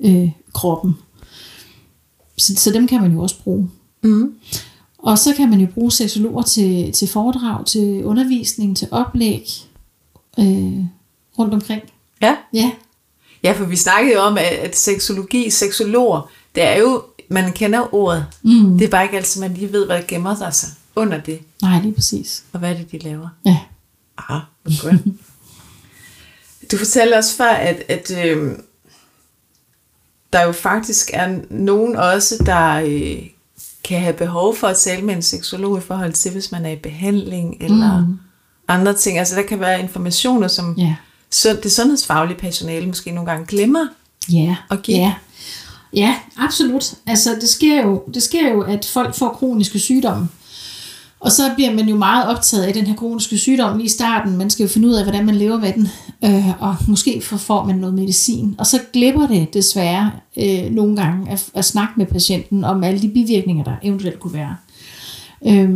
øh, 0.00 0.30
kroppen. 0.54 0.96
Så, 2.38 2.54
så 2.56 2.70
dem 2.70 2.86
kan 2.86 3.00
man 3.00 3.12
jo 3.12 3.22
også 3.22 3.42
bruge. 3.42 3.70
Mm. 4.02 4.34
Og 4.98 5.18
så 5.18 5.34
kan 5.36 5.50
man 5.50 5.60
jo 5.60 5.66
bruge 5.74 5.92
seksologer 5.92 6.42
til, 6.42 6.92
til 6.92 7.08
foredrag, 7.08 7.66
til 7.66 8.04
undervisning, 8.04 8.76
til 8.76 8.88
oplæg 8.90 9.48
øh, 10.38 10.84
rundt 11.38 11.54
omkring. 11.54 11.82
Ja. 12.22 12.36
Ja, 12.52 12.70
ja, 13.42 13.52
for 13.52 13.64
vi 13.64 13.76
snakkede 13.76 14.14
jo 14.14 14.20
om, 14.20 14.38
at, 14.62 14.76
seksologi, 14.76 15.50
seksologer, 15.50 16.30
det 16.54 16.62
er 16.62 16.78
jo, 16.78 17.02
man 17.30 17.52
kender 17.52 17.94
ordet. 17.94 18.26
Mm. 18.42 18.78
Det 18.78 18.84
er 18.84 18.90
bare 18.90 19.04
ikke 19.04 19.16
altid, 19.16 19.40
man 19.40 19.54
lige 19.54 19.72
ved, 19.72 19.86
hvad 19.86 19.96
der 19.96 20.02
gemmer 20.08 20.50
sig 20.50 20.68
under 20.96 21.20
det, 21.20 21.40
nej, 21.62 21.80
lige 21.80 21.94
præcis. 21.94 22.44
og 22.52 22.58
hvad 22.58 22.70
er 22.70 22.76
det, 22.76 22.92
de 22.92 22.98
laver. 22.98 23.28
Ja. 23.44 23.58
Ah, 24.18 24.40
hvor 24.62 24.90
godt. 24.90 25.02
Du 26.72 26.76
fortalte 26.76 27.14
også 27.14 27.36
før, 27.36 27.50
at, 27.50 27.82
at 27.88 28.10
øh, 28.24 28.52
der 30.32 30.42
jo 30.42 30.52
faktisk 30.52 31.10
er 31.12 31.38
nogen 31.50 31.96
også, 31.96 32.42
der 32.46 32.72
øh, 32.74 33.26
kan 33.84 34.00
have 34.00 34.12
behov 34.12 34.56
for 34.56 34.66
at 34.66 34.76
tale 34.76 35.02
med 35.02 35.14
en 35.14 35.22
seksolog 35.22 35.78
i 35.78 35.80
forhold 35.80 36.12
til, 36.12 36.32
hvis 36.32 36.52
man 36.52 36.66
er 36.66 36.70
i 36.70 36.76
behandling 36.76 37.56
eller 37.60 38.00
mm. 38.00 38.18
andre 38.68 38.94
ting. 38.94 39.18
Altså 39.18 39.36
der 39.36 39.42
kan 39.42 39.60
være 39.60 39.80
informationer, 39.80 40.48
som 40.48 40.76
sund, 41.30 41.58
det 41.58 41.72
sundhedsfaglige 41.72 42.38
personale 42.38 42.86
måske 42.86 43.10
nogle 43.10 43.30
gange 43.30 43.46
glemmer. 43.46 43.86
Ja, 44.32 44.56
Og 44.70 44.82
give. 44.82 44.98
ja. 44.98 45.14
Ja, 45.96 46.14
absolut. 46.36 46.94
Altså, 47.06 47.30
det 47.40 47.48
sker, 47.48 47.82
jo, 47.82 48.02
det 48.14 48.22
sker 48.22 48.52
jo, 48.52 48.60
at 48.60 48.84
folk 48.84 49.14
får 49.14 49.28
kroniske 49.28 49.78
sygdomme. 49.78 50.28
Og 51.20 51.32
så 51.32 51.42
bliver 51.54 51.74
man 51.74 51.88
jo 51.88 51.96
meget 51.96 52.28
optaget 52.28 52.62
af 52.64 52.72
den 52.74 52.86
her 52.86 52.94
kroniske 52.96 53.38
sygdom 53.38 53.76
lige 53.78 53.86
i 53.86 53.88
starten. 53.88 54.36
Man 54.36 54.50
skal 54.50 54.62
jo 54.64 54.68
finde 54.68 54.88
ud 54.88 54.92
af, 54.94 55.04
hvordan 55.04 55.26
man 55.26 55.34
lever 55.34 55.58
med 55.58 55.72
den. 55.72 55.88
Øh, 56.24 56.62
og 56.62 56.76
måske 56.88 57.22
får- 57.26 57.64
man 57.64 57.76
noget 57.76 57.94
medicin. 57.94 58.54
Og 58.58 58.66
så 58.66 58.80
glipper 58.92 59.26
det 59.26 59.54
desværre 59.54 60.10
øh, 60.36 60.70
nogle 60.70 60.96
gange 60.96 61.30
at, 61.30 61.46
at 61.54 61.64
snakke 61.64 61.92
med 61.96 62.06
patienten 62.06 62.64
om 62.64 62.84
alle 62.84 63.02
de 63.02 63.08
bivirkninger, 63.08 63.64
der 63.64 63.74
eventuelt 63.82 64.20
kunne 64.20 64.32
være. 64.32 64.56
Øh, 65.46 65.70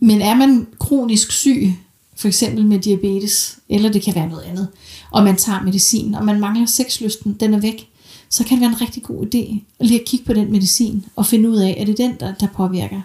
men 0.00 0.20
er 0.20 0.34
man 0.34 0.66
kronisk 0.80 1.32
syg, 1.32 1.72
for 2.16 2.28
eksempel 2.28 2.66
med 2.66 2.78
diabetes, 2.78 3.58
eller 3.68 3.92
det 3.92 4.02
kan 4.02 4.14
være 4.14 4.28
noget 4.28 4.42
andet, 4.42 4.68
og 5.10 5.24
man 5.24 5.36
tager 5.36 5.62
medicin, 5.62 6.14
og 6.14 6.24
man 6.24 6.40
mangler 6.40 6.66
sexlysten, 6.66 7.32
den 7.40 7.54
er 7.54 7.58
væk, 7.60 7.88
så 8.32 8.44
kan 8.44 8.56
det 8.56 8.60
være 8.60 8.70
en 8.70 8.80
rigtig 8.80 9.02
god 9.02 9.26
idé 9.26 9.58
at 9.80 9.86
lige 9.86 10.00
at 10.00 10.06
kigge 10.06 10.26
på 10.26 10.32
den 10.32 10.52
medicin, 10.52 11.04
og 11.16 11.26
finde 11.26 11.50
ud 11.50 11.56
af, 11.56 11.76
er 11.78 11.84
det 11.84 11.98
den, 11.98 12.14
der, 12.20 12.34
der 12.40 12.46
påvirker. 12.56 13.00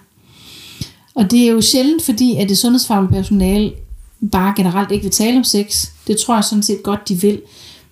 Og 1.15 1.31
det 1.31 1.39
er 1.39 1.51
jo 1.51 1.61
sjældent, 1.61 2.01
fordi 2.01 2.35
at 2.35 2.49
det 2.49 2.57
sundhedsfaglige 2.57 3.11
personale 3.11 3.73
bare 4.31 4.53
generelt 4.57 4.91
ikke 4.91 5.03
vil 5.03 5.11
tale 5.11 5.37
om 5.37 5.43
sex. 5.43 5.87
Det 6.07 6.17
tror 6.17 6.35
jeg 6.35 6.43
sådan 6.43 6.63
set 6.63 6.83
godt, 6.83 7.09
de 7.09 7.15
vil. 7.15 7.41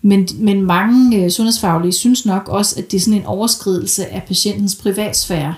Men, 0.02 0.28
men 0.36 0.62
mange 0.62 1.18
øh, 1.18 1.32
sundhedsfaglige 1.32 1.92
synes 1.92 2.26
nok 2.26 2.50
også, 2.50 2.76
at 2.80 2.92
det 2.92 2.98
er 2.98 3.02
sådan 3.02 3.20
en 3.20 3.26
overskridelse 3.26 4.08
af 4.08 4.24
patientens 4.24 4.76
privatsfære. 4.76 5.56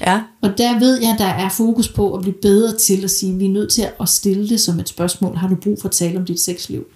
Ja. 0.00 0.20
Og 0.40 0.58
der 0.58 0.78
ved 0.78 1.00
jeg, 1.00 1.16
der 1.18 1.24
er 1.24 1.48
fokus 1.48 1.88
på 1.88 2.14
at 2.14 2.22
blive 2.22 2.34
bedre 2.42 2.76
til 2.76 3.04
at 3.04 3.10
sige, 3.10 3.32
at 3.32 3.40
vi 3.40 3.44
er 3.44 3.50
nødt 3.50 3.72
til 3.72 3.88
at 4.00 4.08
stille 4.08 4.48
det 4.48 4.60
som 4.60 4.80
et 4.80 4.88
spørgsmål. 4.88 5.36
Har 5.36 5.48
du 5.48 5.54
brug 5.54 5.78
for 5.80 5.88
at 5.88 5.94
tale 5.94 6.18
om 6.18 6.24
dit 6.24 6.40
sexliv? 6.40 6.86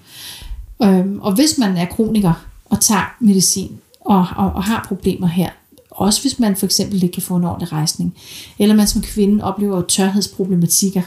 Øhm, 0.83 1.21
og 1.21 1.35
hvis 1.35 1.59
man 1.59 1.77
er 1.77 1.85
kroniker 1.85 2.47
og 2.65 2.81
tager 2.81 3.17
medicin 3.21 3.79
og, 4.05 4.27
og, 4.37 4.53
og 4.53 4.65
har 4.65 4.85
problemer 4.89 5.27
her, 5.27 5.51
også 5.91 6.21
hvis 6.23 6.39
man 6.39 6.57
for 6.57 6.67
eksempel 6.67 7.03
ikke 7.03 7.13
kan 7.13 7.23
få 7.23 7.37
en 7.37 7.45
ordentlig 7.45 7.73
rejsning, 7.73 8.15
eller 8.59 8.75
man 8.75 8.87
som 8.87 9.03
kvinde 9.03 9.45
oplever 9.45 9.83
tørhedsproblematikker, 9.83 11.03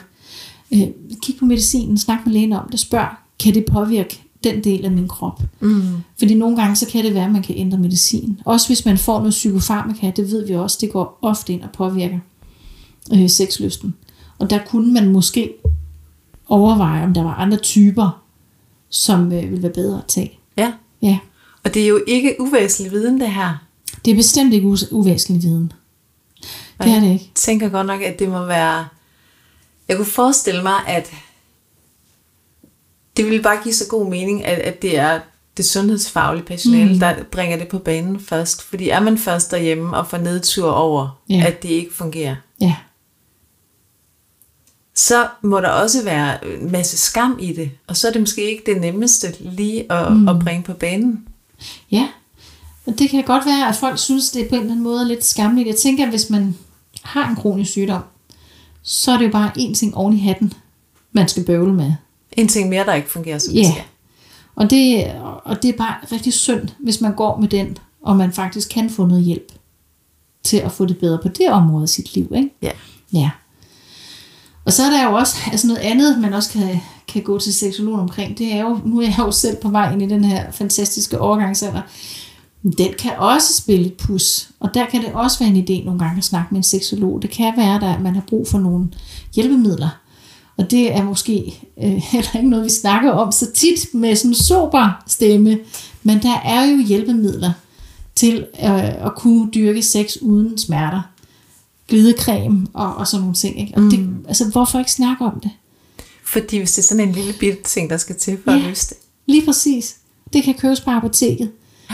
øh, 0.74 0.88
kig 1.22 1.36
på 1.40 1.46
medicinen, 1.46 1.98
snak 1.98 2.20
med 2.26 2.34
lægen 2.34 2.54
om 2.54 2.70
det, 2.72 2.80
spørg, 2.80 3.08
kan 3.40 3.54
det 3.54 3.66
påvirke 3.66 4.22
den 4.44 4.64
del 4.64 4.86
af 4.86 4.92
min 4.92 5.08
krop? 5.08 5.44
Mm. 5.60 5.82
Fordi 6.18 6.34
nogle 6.34 6.58
gange, 6.58 6.76
så 6.76 6.88
kan 6.88 7.06
det 7.06 7.14
være, 7.14 7.26
at 7.26 7.32
man 7.32 7.44
kan 7.44 7.56
ændre 7.58 7.78
medicin. 7.78 8.40
Også 8.46 8.68
hvis 8.68 8.86
man 8.86 8.98
får 8.98 9.18
noget 9.18 9.32
psykofarmaka, 9.32 10.12
det 10.16 10.32
ved 10.32 10.48
vi 10.48 10.56
også, 10.56 10.78
det 10.82 10.92
går 10.92 11.20
ofte 11.22 11.54
ind 11.54 11.64
og 11.64 11.70
påvirker 11.72 12.20
øh, 13.14 13.30
sexlysten. 13.30 13.96
Og 14.40 14.50
der 14.50 14.60
kunne 14.68 14.94
man 14.94 15.10
måske 15.10 15.54
overveje, 16.48 17.04
om 17.04 17.14
der 17.14 17.24
var 17.24 17.34
andre 17.34 17.58
typer, 17.58 18.22
som 18.90 19.32
øh, 19.32 19.50
ville 19.50 19.64
være 19.64 19.72
bedre 19.72 19.98
at 19.98 20.06
tage. 20.08 20.40
ja. 20.58 20.74
Ja, 21.02 21.20
Og 21.66 21.74
det 21.74 21.84
er 21.84 21.88
jo 21.88 22.04
ikke 22.08 22.36
uvæsentlig 22.40 22.92
viden, 22.92 23.20
det 23.20 23.32
her. 23.32 23.58
det 24.06 24.12
er 24.12 24.16
bestemt 24.16 24.54
ikke 24.54 24.68
uvæsentlig 24.92 25.44
viden. 25.44 25.72
Det 26.84 26.92
er 26.92 27.00
det 27.00 27.12
ikke. 27.14 27.26
Jeg 27.26 27.36
tænker 27.36 27.70
godt 27.70 27.88
nok, 27.88 28.02
at 28.02 28.20
det 28.20 28.30
må 28.30 28.46
være... 28.46 28.88
Jeg 29.88 29.98
kunne 29.98 30.06
forestille 30.06 30.64
mig, 30.64 30.88
at 30.88 31.12
det 33.18 33.26
ville 33.26 33.44
bare 33.44 33.64
give 33.64 33.74
så 33.74 33.88
god 33.90 34.10
mening, 34.10 34.46
at, 34.46 34.60
at 34.60 34.82
det 34.82 34.98
er 34.98 35.20
det 35.58 35.66
sundhedsfaglige 35.66 36.46
personale, 36.46 36.94
mm. 36.94 37.00
der 37.00 37.24
bringer 37.24 37.58
det 37.58 37.68
på 37.68 37.80
banen 37.80 38.20
først. 38.20 38.64
Fordi 38.64 38.90
er 38.90 39.00
man 39.00 39.18
først 39.18 39.52
derhjemme 39.52 39.98
og 39.98 40.08
får 40.08 40.18
nedtur 40.18 40.72
over, 40.72 41.22
ja. 41.30 41.44
at 41.48 41.64
det 41.64 41.70
ikke 41.70 41.94
fungerer, 41.94 42.36
Ja, 42.62 42.76
så 44.96 45.28
må 45.42 45.60
der 45.60 45.70
også 45.70 46.04
være 46.04 46.48
en 46.48 46.72
masse 46.72 46.98
skam 46.98 47.38
i 47.42 47.54
det. 47.54 47.72
Og 47.88 47.98
så 47.98 48.08
er 48.08 48.12
det 48.12 48.22
måske 48.22 48.52
ikke 48.52 48.64
det 48.66 48.82
nemmeste 48.82 49.36
lige 49.40 49.92
at, 49.92 50.14
mm. 50.14 50.28
at 50.28 50.40
bringe 50.40 50.64
på 50.64 50.74
banen. 50.74 51.28
Ja. 51.92 52.08
Og 52.88 53.00
det 53.00 53.10
kan 53.10 53.24
godt 53.24 53.46
være, 53.46 53.70
at 53.70 53.76
folk 53.76 54.00
synes, 54.00 54.32
det 54.32 54.42
er 54.46 54.50
på 54.50 54.56
en 54.56 54.62
eller 54.62 54.72
anden 54.72 54.84
måde 54.84 55.08
lidt 55.08 55.26
skamligt. 55.26 55.68
Jeg 55.68 55.76
tænker, 55.76 56.04
at 56.04 56.10
hvis 56.10 56.30
man 56.30 56.58
har 57.04 57.30
en 57.30 57.36
kronisk 57.36 57.72
sygdom, 57.72 58.02
så 58.82 59.12
er 59.12 59.18
det 59.18 59.26
jo 59.26 59.32
bare 59.32 59.52
én 59.58 59.74
ting 59.74 59.96
oven 59.98 60.14
i 60.14 60.20
hatten, 60.20 60.54
man 61.12 61.28
skal 61.28 61.44
bøvle 61.46 61.74
med. 61.74 61.94
En 62.32 62.48
ting 62.48 62.70
mere, 62.70 62.86
der 62.86 62.94
ikke 62.94 63.10
fungerer, 63.12 63.38
som 63.38 63.54
Ja. 63.54 63.72
skal. 63.72 63.84
Og 64.56 64.70
det, 64.70 65.12
og 65.46 65.62
det 65.62 65.70
er 65.70 65.78
bare 65.78 65.96
rigtig 66.12 66.34
synd, 66.34 66.70
hvis 66.80 67.02
man 67.02 67.16
går 67.16 67.40
med 67.40 67.48
den, 67.48 67.78
og 68.02 68.16
man 68.18 68.34
faktisk 68.34 68.70
kan 68.70 68.90
få 68.90 69.06
noget 69.06 69.24
hjælp 69.24 69.52
til 70.44 70.58
at 70.58 70.72
få 70.72 70.86
det 70.86 70.98
bedre 70.98 71.20
på 71.22 71.28
det 71.28 71.50
område 71.50 71.84
af 71.84 71.90
sit 71.90 72.16
liv. 72.16 72.32
Ikke? 72.36 72.50
Ja. 72.62 72.72
Ja. 73.14 73.30
Og 74.66 74.74
så 74.74 74.84
er 74.84 74.90
der 74.90 75.04
jo 75.04 75.14
også 75.16 75.38
altså 75.52 75.68
noget 75.68 75.80
andet, 75.80 76.20
man 76.20 76.34
også 76.34 76.52
kan, 76.52 76.82
kan 77.16 77.24
gå 77.24 77.40
til 77.40 77.54
seksolog 77.54 78.00
omkring, 78.00 78.38
det 78.38 78.54
er 78.54 78.62
jo, 78.62 78.80
nu 78.86 79.00
er 79.00 79.06
jeg 79.06 79.20
jo 79.20 79.32
selv 79.32 79.58
på 79.62 79.70
vej 79.70 79.94
ind 79.94 80.02
i 80.02 80.06
den 80.06 80.24
her 80.24 80.52
fantastiske 80.52 81.20
overgangsalder, 81.20 81.82
den 82.78 82.94
kan 83.00 83.12
også 83.18 83.58
spille 83.58 83.86
et 83.86 83.94
pus, 83.94 84.50
og 84.60 84.74
der 84.74 84.86
kan 84.86 85.02
det 85.02 85.14
også 85.14 85.40
være 85.40 85.50
en 85.50 85.64
idé 85.64 85.86
nogle 85.86 86.00
gange 86.00 86.18
at 86.18 86.24
snakke 86.24 86.48
med 86.52 86.58
en 86.58 86.64
seksolog. 86.64 87.22
Det 87.22 87.30
kan 87.30 87.54
være, 87.58 87.94
at 87.94 88.02
man 88.02 88.14
har 88.14 88.24
brug 88.28 88.48
for 88.48 88.60
nogle 88.60 88.90
hjælpemidler, 89.36 89.90
og 90.58 90.72
det 90.72 90.96
er 90.96 91.04
måske 91.04 91.60
øh, 91.84 91.92
heller 92.12 92.36
ikke 92.36 92.50
noget, 92.50 92.66
vi 92.66 92.70
snakker 92.70 93.12
om 93.12 93.32
så 93.32 93.52
tit 93.52 93.94
med 93.94 94.16
sådan 94.16 94.32
en 94.32 94.36
sober 94.36 95.04
stemme, 95.08 95.60
men 96.04 96.22
der 96.22 96.36
er 96.46 96.66
jo 96.66 96.78
hjælpemidler 96.88 97.52
til 98.16 98.48
øh, 98.64 99.06
at 99.06 99.16
kunne 99.16 99.52
dyrke 99.52 99.82
sex 99.82 100.18
uden 100.22 100.58
smerter. 100.58 101.02
Glidecreme 101.88 102.68
og, 102.74 102.96
og 102.96 103.08
sådan 103.08 103.22
nogle 103.22 103.36
ting. 103.36 103.60
Ikke? 103.60 103.74
Og 103.76 103.82
mm. 103.82 103.90
det, 103.90 104.10
altså, 104.28 104.50
hvorfor 104.52 104.80
ikke 104.80 104.92
snakke 104.92 105.26
om 105.26 105.40
det? 105.40 105.52
Fordi 106.42 106.58
hvis 106.58 106.72
det 106.74 106.82
er 106.82 106.88
sådan 106.88 107.08
en 107.08 107.14
lille 107.14 107.34
bitte 107.40 107.64
ting, 107.64 107.90
der 107.90 107.98
skal 107.98 108.16
til 108.16 108.38
for 108.44 108.52
ja, 108.52 108.58
at 108.58 108.64
løse 108.64 108.90
det. 108.90 108.98
lige 109.26 109.46
præcis. 109.46 109.96
Det 110.34 110.44
kan 110.44 110.54
købes 110.54 110.82
på 110.82 110.90
apoteket. 110.90 111.52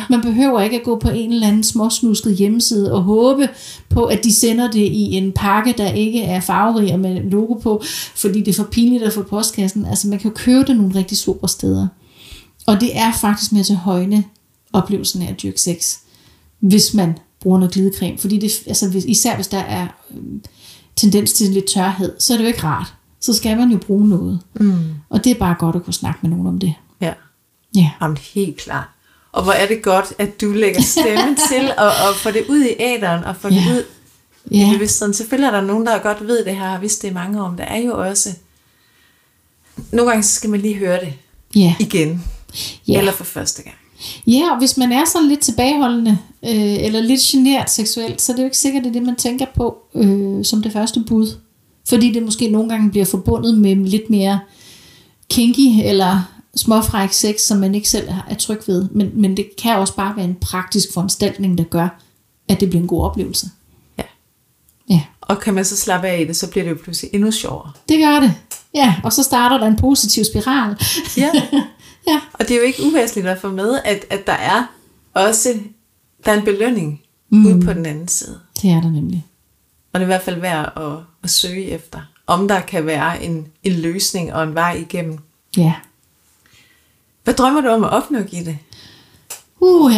Man 0.09 0.21
behøver 0.21 0.61
ikke 0.61 0.77
at 0.77 0.83
gå 0.83 0.99
på 0.99 1.09
en 1.09 1.33
eller 1.33 1.47
anden 1.47 1.63
småsnusket 1.63 2.35
hjemmeside 2.35 2.93
og 2.93 3.01
håbe 3.03 3.49
på, 3.89 4.05
at 4.05 4.23
de 4.23 4.33
sender 4.33 4.71
det 4.71 4.85
i 4.85 5.11
en 5.11 5.31
pakke, 5.31 5.73
der 5.77 5.91
ikke 5.91 6.23
er 6.23 6.39
farverig 6.39 6.93
og 6.93 6.99
med 6.99 7.23
logo 7.23 7.53
på, 7.53 7.83
fordi 8.15 8.39
det 8.39 8.47
er 8.47 8.63
for 8.63 8.69
pinligt 8.71 9.03
at 9.03 9.13
få 9.13 9.23
postkassen. 9.23 9.85
Altså 9.85 10.07
man 10.07 10.19
kan 10.19 10.31
købe 10.31 10.63
det 10.63 10.77
nogle 10.77 10.95
rigtig 10.95 11.17
super 11.17 11.47
steder. 11.47 11.87
Og 12.67 12.81
det 12.81 12.97
er 12.97 13.13
faktisk 13.21 13.51
med 13.51 13.63
til 13.63 13.75
højne 13.75 14.23
oplevelsen 14.73 15.21
af 15.21 15.29
at 15.29 15.41
dyrke 15.43 15.61
sex, 15.61 15.97
hvis 16.59 16.93
man 16.93 17.17
bruger 17.41 17.59
noget 17.59 17.73
glidecreme. 17.73 18.17
Fordi 18.17 18.37
det, 18.37 18.51
altså 18.67 18.89
hvis, 18.89 19.05
især 19.05 19.35
hvis 19.35 19.47
der 19.47 19.57
er 19.57 19.87
øh, 20.11 20.17
tendens 20.95 21.33
til 21.33 21.49
lidt 21.49 21.65
tørhed, 21.65 22.13
så 22.19 22.33
er 22.33 22.37
det 22.37 22.43
jo 22.43 22.47
ikke 22.47 22.63
rart. 22.63 22.93
Så 23.21 23.33
skal 23.33 23.57
man 23.57 23.69
jo 23.69 23.77
bruge 23.77 24.09
noget. 24.09 24.39
Mm. 24.59 24.83
Og 25.09 25.23
det 25.23 25.31
er 25.31 25.35
bare 25.35 25.55
godt 25.59 25.75
at 25.75 25.83
kunne 25.83 25.93
snakke 25.93 26.19
med 26.21 26.29
nogen 26.29 26.47
om 26.47 26.59
det. 26.59 26.73
Ja. 27.01 27.13
Ja. 27.75 27.91
Jamen 28.01 28.17
helt 28.17 28.57
klart. 28.57 28.87
Og 29.31 29.43
hvor 29.43 29.51
er 29.51 29.67
det 29.67 29.81
godt, 29.81 30.13
at 30.17 30.41
du 30.41 30.51
lægger 30.51 30.81
stemme 30.81 31.35
til 31.49 31.71
at, 31.77 31.87
at 31.87 32.15
få 32.15 32.31
det 32.31 32.45
ud 32.49 32.63
i 32.65 32.75
æderen 32.79 33.23
og 33.23 33.35
få 33.35 33.47
ja. 33.47 33.55
det 33.55 33.71
ud 33.71 33.83
ja. 34.51 34.69
i 34.71 34.73
bevidstheden. 34.73 35.13
Selvfølgelig 35.13 35.47
er 35.47 35.51
der 35.51 35.61
nogen, 35.61 35.85
der 35.85 35.99
godt 35.99 36.27
ved 36.27 36.45
det 36.45 36.55
her, 36.55 36.69
har 36.69 36.79
vidst 36.79 37.01
det 37.01 37.09
i 37.09 37.13
mange 37.13 37.49
men 37.49 37.57
der 37.57 37.63
er 37.63 37.77
jo 37.77 38.07
også... 38.07 38.29
Nogle 39.91 40.11
gange 40.11 40.23
skal 40.23 40.49
man 40.49 40.59
lige 40.59 40.75
høre 40.75 40.99
det 40.99 41.13
Ja. 41.55 41.75
igen. 41.79 42.23
Ja. 42.87 42.97
Eller 42.97 43.11
for 43.11 43.23
første 43.23 43.63
gang. 43.63 43.75
Ja, 44.27 44.51
og 44.51 44.57
hvis 44.57 44.77
man 44.77 44.91
er 44.91 45.05
sådan 45.05 45.27
lidt 45.27 45.39
tilbageholdende, 45.39 46.17
øh, 46.45 46.85
eller 46.85 47.01
lidt 47.01 47.21
genert 47.21 47.71
seksuelt, 47.71 48.21
så 48.21 48.31
er 48.31 48.35
det 48.35 48.43
jo 48.43 48.45
ikke 48.45 48.57
sikkert, 48.57 48.83
det 48.83 48.89
er 48.89 48.93
det, 48.93 49.03
man 49.03 49.15
tænker 49.15 49.45
på 49.55 49.77
øh, 49.95 50.45
som 50.45 50.61
det 50.61 50.71
første 50.73 51.03
bud. 51.07 51.37
Fordi 51.89 52.11
det 52.11 52.23
måske 52.23 52.49
nogle 52.49 52.69
gange 52.69 52.91
bliver 52.91 53.05
forbundet 53.05 53.57
med 53.57 53.75
lidt 53.75 54.09
mere 54.09 54.39
kinky, 55.29 55.81
eller 55.83 56.41
småfræk 56.55 57.11
sex, 57.11 57.39
som 57.41 57.57
man 57.57 57.75
ikke 57.75 57.89
selv 57.89 58.09
er 58.29 58.35
tryg 58.35 58.59
ved. 58.67 58.89
Men, 58.91 59.11
men 59.13 59.37
det 59.37 59.49
kan 59.57 59.77
også 59.77 59.95
bare 59.95 60.15
være 60.15 60.25
en 60.25 60.35
praktisk 60.41 60.93
foranstaltning, 60.93 61.57
der 61.57 61.63
gør, 61.63 62.01
at 62.49 62.59
det 62.59 62.69
bliver 62.69 62.81
en 62.81 62.87
god 62.87 63.03
oplevelse. 63.03 63.49
Ja. 63.97 64.03
Ja, 64.89 65.01
Og 65.21 65.39
kan 65.39 65.53
man 65.53 65.65
så 65.65 65.77
slappe 65.77 66.07
af 66.07 66.21
i 66.21 66.25
det, 66.25 66.35
så 66.35 66.49
bliver 66.49 66.63
det 66.63 66.71
jo 66.71 66.77
pludselig 66.83 67.09
endnu 67.13 67.31
sjovere. 67.31 67.71
det 67.89 67.97
gør 67.99 68.19
det. 68.19 68.33
Ja, 68.75 68.95
og 69.03 69.13
så 69.13 69.23
starter 69.23 69.57
der 69.57 69.67
en 69.67 69.75
positiv 69.75 70.23
spiral. 70.23 70.75
Ja. 71.17 71.29
Ja, 72.07 72.19
Og 72.33 72.47
det 72.47 72.51
er 72.51 72.55
jo 72.55 72.61
ikke 72.65 72.83
uvæsentligt 72.85 73.27
at 73.27 73.41
få 73.41 73.49
med, 73.51 73.79
at, 73.85 74.05
at 74.09 74.27
der 74.27 74.33
er 74.33 74.63
også 75.13 75.49
der 76.25 76.31
er 76.31 76.37
en 76.37 76.45
belønning 76.45 77.01
mm. 77.29 77.45
ude 77.45 77.65
på 77.65 77.73
den 77.73 77.85
anden 77.85 78.07
side. 78.07 78.39
det 78.61 78.69
er 78.69 78.81
der 78.81 78.89
nemlig. 78.89 79.25
Og 79.93 79.99
det 79.99 80.03
er 80.03 80.07
i 80.07 80.13
hvert 80.13 80.21
fald 80.21 80.41
værd 80.41 80.73
at, 80.77 81.05
at 81.23 81.29
søge 81.29 81.65
efter. 81.65 81.99
Om 82.27 82.47
der 82.47 82.61
kan 82.61 82.85
være 82.85 83.23
en, 83.23 83.47
en 83.63 83.73
løsning 83.73 84.33
og 84.33 84.43
en 84.43 84.55
vej 84.55 84.73
igennem. 84.73 85.17
Ja. 85.57 85.73
Hvad 87.23 87.33
drømmer 87.33 87.61
du 87.61 87.67
om 87.67 87.83
at 87.83 87.89
opnå, 87.89 88.19
Gitte? 88.19 88.59
Uh, 89.59 89.91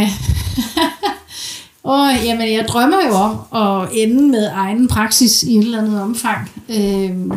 og 1.83 2.09
jamen, 2.25 2.53
jeg 2.53 2.65
drømmer 2.67 2.97
jo 3.07 3.13
om 3.13 3.61
at 3.61 3.89
ende 3.93 4.27
med 4.27 4.49
egen 4.53 4.87
praksis 4.87 5.43
i 5.43 5.57
et 5.57 5.63
eller 5.63 5.81
andet 5.81 6.01
omfang. 6.01 6.51
Øhm, 6.69 7.31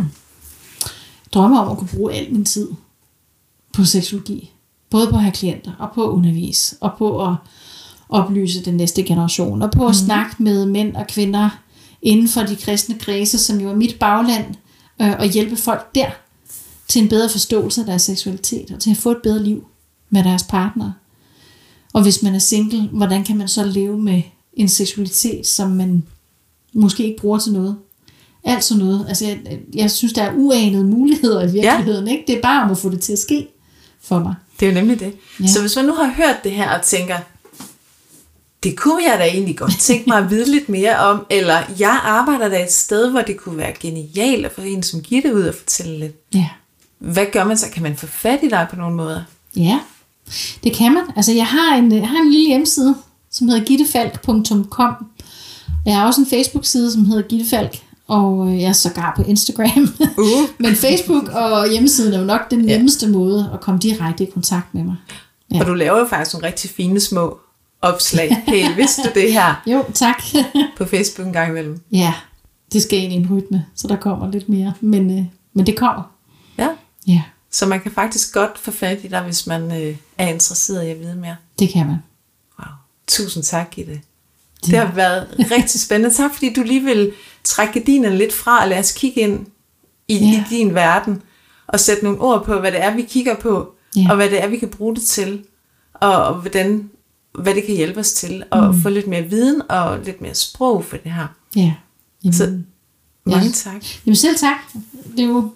drømmer 1.33 1.61
om 1.61 1.73
at 1.73 1.79
kunne 1.79 1.89
bruge 1.97 2.13
al 2.13 2.33
min 2.33 2.45
tid 2.45 2.69
på 3.73 3.85
seksologi. 3.85 4.53
Både 4.91 5.11
på 5.11 5.17
at 5.17 5.23
have 5.23 5.33
klienter, 5.33 5.73
og 5.79 5.89
på 5.95 6.05
at 6.05 6.09
undervise, 6.09 6.77
og 6.81 6.91
på 6.99 7.27
at 7.29 7.35
oplyse 8.09 8.65
den 8.65 8.77
næste 8.77 9.03
generation, 9.03 9.63
og 9.63 9.71
på 9.71 9.87
at 9.87 9.91
mm. 9.91 10.07
snakke 10.07 10.43
med 10.43 10.67
mænd 10.67 10.97
og 10.97 11.07
kvinder 11.07 11.51
inden 12.07 12.29
for 12.29 12.43
de 12.43 12.57
kristne 12.57 12.99
kredse, 12.99 13.39
som 13.39 13.61
jo 13.61 13.71
er 13.71 13.77
mit 13.77 13.97
bagland, 14.01 14.55
øh, 15.03 15.13
og 15.19 15.27
hjælpe 15.27 15.57
folk 15.57 15.95
der 15.95 16.11
til 16.89 17.03
en 17.03 17.09
bedre 17.09 17.29
forståelse 17.29 17.81
af 17.81 17.87
deres 17.87 18.03
seksualitet, 18.03 18.71
og 18.71 18.81
til 18.81 18.91
at 18.91 18.97
få 18.97 19.11
et 19.11 19.23
bedre 19.23 19.43
liv 19.43 19.67
med 20.11 20.25
deres 20.25 20.43
partner. 20.43 20.93
Og 21.93 22.03
hvis 22.03 22.23
man 22.23 22.35
er 22.35 22.39
single, 22.39 22.89
hvordan 22.93 23.25
kan 23.25 23.37
man 23.37 23.49
så 23.49 23.65
leve 23.65 23.99
med 23.99 24.23
en 24.53 24.69
seksualitet, 24.69 25.47
som 25.47 25.71
man 25.71 26.03
måske 26.73 27.05
ikke 27.05 27.21
bruger 27.21 27.39
til 27.39 27.53
noget? 27.53 27.77
Alt 28.45 28.65
sådan 28.65 28.85
noget. 28.85 29.05
Altså, 29.09 29.27
jeg, 29.27 29.39
jeg 29.75 29.91
synes, 29.91 30.13
der 30.13 30.23
er 30.23 30.33
uanede 30.35 30.85
muligheder 30.85 31.43
i 31.43 31.53
virkeligheden. 31.53 32.07
Ja. 32.07 32.13
Ikke? 32.13 32.25
Det 32.27 32.37
er 32.37 32.43
bare 32.43 32.65
om 32.65 32.71
at 32.71 32.79
få 32.79 32.91
det 32.91 33.01
til 33.01 33.13
at 33.13 33.19
ske 33.19 33.49
for 34.01 34.19
mig. 34.19 34.35
Det 34.61 34.69
er 34.69 34.71
jo 34.71 34.75
nemlig 34.75 35.01
det. 35.01 35.13
Ja. 35.41 35.47
Så 35.47 35.61
hvis 35.61 35.77
man 35.77 35.85
nu 35.85 35.93
har 35.93 36.13
hørt 36.17 36.37
det 36.45 36.53
her 36.53 36.79
og 36.79 36.83
tænker, 36.83 37.17
det 38.67 38.77
kunne 38.77 39.03
jeg 39.11 39.19
da 39.19 39.25
egentlig 39.25 39.57
godt 39.57 39.79
tænke 39.79 40.05
mig 40.07 40.19
at 40.19 40.31
vide 40.31 40.51
lidt 40.51 40.69
mere 40.69 40.99
om, 40.99 41.27
eller 41.31 41.59
jeg 41.79 42.01
arbejder 42.03 42.49
da 42.49 42.63
et 42.63 42.73
sted, 42.73 43.11
hvor 43.11 43.21
det 43.21 43.37
kunne 43.37 43.57
være 43.57 43.73
genialt 43.81 44.47
at 44.47 44.53
få 44.53 44.61
en 44.61 44.83
som 44.83 45.01
Gitte 45.01 45.35
ud 45.35 45.43
og 45.43 45.55
fortælle 45.55 45.99
lidt. 45.99 46.17
Ja. 46.35 46.49
Hvad 46.99 47.27
gør 47.33 47.45
man 47.45 47.59
så? 47.59 47.67
Kan 47.73 47.83
man 47.83 47.97
få 47.97 48.07
fat 48.07 48.39
i 48.43 48.49
dig 48.49 48.67
på 48.71 48.77
nogle 48.77 48.97
måder? 48.97 49.23
Ja, 49.57 49.81
det 50.65 50.73
kan 50.73 50.93
man. 50.93 51.03
Altså, 51.17 51.33
jeg 51.33 51.47
har 51.47 51.77
en, 51.77 51.93
jeg 51.93 52.09
har 52.09 52.19
en 52.19 52.31
lille 52.31 52.49
hjemmeside, 52.49 52.95
som 53.31 53.49
hedder 53.49 53.65
gittefalk.com. 53.65 54.95
Jeg 55.87 55.97
har 55.97 56.07
også 56.07 56.21
en 56.21 56.27
Facebook-side, 56.27 56.93
som 56.93 57.05
hedder 57.05 57.23
gittefalk, 57.23 57.83
og 58.09 58.49
øh, 58.49 58.61
jeg 58.61 58.69
er 58.69 58.73
sågar 58.73 59.13
på 59.17 59.23
Instagram. 59.23 59.89
Uh. 60.19 60.49
Men 60.59 60.77
Facebook 60.77 61.29
og 61.29 61.71
hjemmesiden 61.71 62.15
er 62.15 62.19
jo 62.19 62.25
nok 62.25 62.51
den 62.51 62.59
nemmeste 62.59 63.09
måde 63.09 63.51
at 63.55 63.61
komme 63.61 63.81
direkte 63.81 64.25
i 64.25 64.31
kontakt 64.31 64.75
med 64.75 64.85
mig. 64.85 64.97
Ja. 65.55 65.61
Og 65.61 65.67
du 65.67 65.75
laver 65.75 65.99
jo 65.99 66.07
faktisk 66.07 66.35
nogle 66.35 66.47
rigtig 66.47 66.71
fine 66.71 67.01
små 67.01 67.39
opslag. 67.83 68.43
Hey, 68.47 68.77
vidste 68.77 69.03
du 69.03 69.09
det 69.15 69.33
her 69.33 69.63
Jo, 69.67 69.85
tak. 69.95 70.23
på 70.77 70.85
Facebook 70.85 71.27
en 71.27 71.33
gang 71.33 71.51
imellem? 71.51 71.81
ja, 71.93 72.15
det 72.73 72.83
skal 72.83 72.99
ind 72.99 73.13
i 73.13 73.17
en 73.17 73.29
rytme, 73.37 73.67
så 73.75 73.89
der 73.89 73.97
kommer 73.97 74.31
lidt 74.31 74.49
mere. 74.49 74.75
Men, 74.81 75.19
øh, 75.19 75.25
men 75.55 75.67
det 75.67 75.77
kommer. 75.77 76.03
Ja. 76.59 76.69
Ja, 77.07 77.23
Så 77.51 77.67
man 77.67 77.81
kan 77.81 77.93
faktisk 77.93 78.35
godt 78.35 78.59
få 78.59 78.71
fat 78.71 78.99
i 79.05 79.09
dig, 79.09 79.21
hvis 79.23 79.47
man 79.47 79.83
øh, 79.83 79.97
er 80.19 80.27
interesseret 80.29 80.87
i 80.87 80.91
at 80.91 81.01
vide 81.01 81.17
mere. 81.17 81.37
det 81.59 81.69
kan 81.71 81.87
man. 81.87 81.97
Wow. 82.59 82.69
Tusind 83.07 83.45
tak, 83.45 83.71
Gitte. 83.71 84.01
Det 84.67 84.79
har 84.79 84.93
været 84.95 85.27
rigtig 85.51 85.81
spændende. 85.81 86.15
Tak, 86.17 86.35
fordi 86.35 86.53
du 86.53 86.63
lige 86.63 86.81
vil 86.85 87.13
trække 87.45 87.73
gardinerne 87.73 88.17
lidt 88.19 88.33
fra 88.33 88.63
og 88.63 88.69
lade 88.69 88.81
os 88.81 88.93
kigge 88.93 89.21
ind 89.21 89.47
i, 90.09 90.17
Ja. 90.19 90.25
i 90.27 90.43
din 90.51 90.75
verden 90.75 91.23
og 91.67 91.81
sætte 91.81 92.05
nogle 92.05 92.21
ord 92.21 92.45
på, 92.45 92.61
hvad 92.61 92.73
det 92.73 92.83
er, 92.83 92.95
vi 92.95 93.03
kigger 93.03 93.37
på, 93.37 93.73
Ja. 93.97 94.07
og 94.11 94.17
hvad 94.17 94.31
det 94.31 94.43
er, 94.43 94.47
vi 94.49 94.59
kan 94.59 94.69
bruge 94.69 94.95
det 94.97 95.03
til, 95.05 95.45
og, 95.95 96.25
og 96.25 96.35
hvordan, 96.35 96.91
hvad 97.39 97.55
det 97.55 97.65
kan 97.65 97.75
hjælpe 97.75 98.01
os 98.01 98.13
til, 98.13 98.45
og 98.51 98.75
mm. 98.75 98.81
få 98.81 98.89
lidt 98.89 99.07
mere 99.07 99.23
viden 99.23 99.63
og 99.69 99.99
lidt 100.05 100.21
mere 100.21 100.35
sprog 100.35 100.85
for 100.85 100.97
det 100.97 101.13
her. 101.13 101.27
Ja. 101.57 101.73
Jamen, 102.25 102.35
Så 102.35 102.59
mange 103.27 103.47
Ja. 103.47 103.53
tak. 103.53 103.85
jamen 104.07 104.17
selv 104.17 104.37
tak. 104.37 104.57
Det 105.17 105.21
er 105.25 105.29
jo 105.29 105.51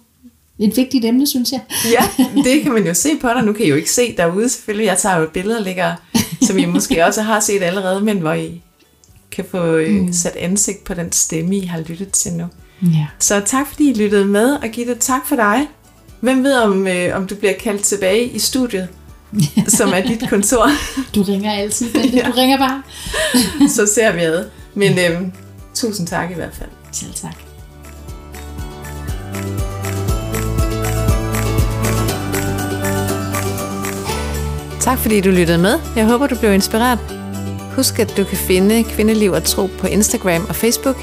et 0.58 0.76
vigtigt 0.76 1.04
emne, 1.04 1.26
synes 1.26 1.52
jeg. 1.52 1.60
Ja, 1.92 2.24
det 2.44 2.62
kan 2.62 2.72
man 2.72 2.86
jo 2.86 2.94
se 2.94 3.08
på 3.20 3.28
dig. 3.28 3.44
Nu 3.44 3.52
kan 3.52 3.66
I 3.66 3.68
jo 3.68 3.74
ikke 3.76 3.92
se 3.92 4.16
derude 4.16 4.48
selvfølgelig. 4.48 4.86
Jeg 4.86 4.98
tager 4.98 5.16
jo 5.16 5.22
et 5.22 5.30
billede 5.30 5.58
og 5.58 5.64
lægger, 5.64 5.94
som 6.42 6.58
I 6.58 6.64
måske 6.64 7.04
også 7.06 7.22
har 7.22 7.40
set 7.40 7.62
allerede, 7.62 8.00
men 8.00 8.18
hvor 8.18 8.32
I 8.32 8.62
kan 9.30 9.44
få 9.50 9.80
mm. 9.88 10.12
sat 10.12 10.36
ansigt 10.36 10.84
på 10.84 10.94
den 10.94 11.12
stemme, 11.12 11.56
I 11.56 11.60
har 11.60 11.80
lyttet 11.80 12.10
til 12.10 12.32
nu. 12.32 12.44
Ja. 12.82 13.06
Så 13.18 13.42
tak 13.46 13.66
fordi 13.68 13.90
I 13.90 13.94
lyttede 13.94 14.24
med, 14.24 14.52
og 14.52 14.68
Gitte, 14.68 14.94
tak 14.94 15.26
for 15.26 15.36
dig. 15.36 15.68
Hvem 16.20 16.44
ved, 16.44 16.54
om, 16.54 16.86
øh, 16.86 17.16
om 17.16 17.26
du 17.26 17.34
bliver 17.34 17.52
kaldt 17.60 17.82
tilbage 17.82 18.28
i 18.28 18.38
studiet, 18.38 18.88
som 19.78 19.88
er 19.94 20.00
dit 20.00 20.28
kontor, 20.30 20.70
Du 21.14 21.22
ringer 21.22 21.52
altid, 21.52 21.92
Bente. 21.92 22.16
ja. 22.16 22.26
Du 22.26 22.32
ringer 22.32 22.58
bare. 22.58 22.82
så 23.76 23.86
ser 23.94 24.12
vi 24.12 24.20
ad. 24.20 24.44
Men 24.74 24.98
øh, 24.98 25.20
tusind 25.74 26.06
tak 26.06 26.30
i 26.30 26.34
hvert 26.34 26.54
fald. 26.54 26.70
Selv 26.92 27.14
tak. 27.14 27.34
Tak 34.80 34.98
fordi 34.98 35.20
du 35.20 35.30
lyttede 35.30 35.58
med. 35.58 35.78
Jeg 35.96 36.04
håber, 36.06 36.26
du 36.26 36.36
blev 36.36 36.52
inspireret. 36.52 36.98
Husk, 37.76 37.98
at 37.98 38.16
du 38.16 38.24
kan 38.24 38.38
finde 38.38 38.84
Kvindeliv 38.84 39.32
og 39.32 39.44
Tro 39.44 39.68
på 39.78 39.86
Instagram 39.86 40.46
og 40.48 40.56
Facebook. 40.56 40.96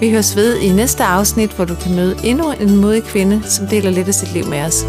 Vi 0.00 0.10
høres 0.10 0.36
ved 0.36 0.56
i 0.58 0.68
næste 0.68 1.04
afsnit, 1.04 1.50
hvor 1.50 1.64
du 1.64 1.74
kan 1.74 1.94
møde 1.94 2.16
endnu 2.24 2.52
en 2.60 2.76
modig 2.76 3.02
kvinde, 3.04 3.42
som 3.44 3.66
deler 3.66 3.90
lidt 3.90 4.08
af 4.08 4.14
sit 4.14 4.32
liv 4.32 4.46
med 4.46 4.60
os. 4.60 4.84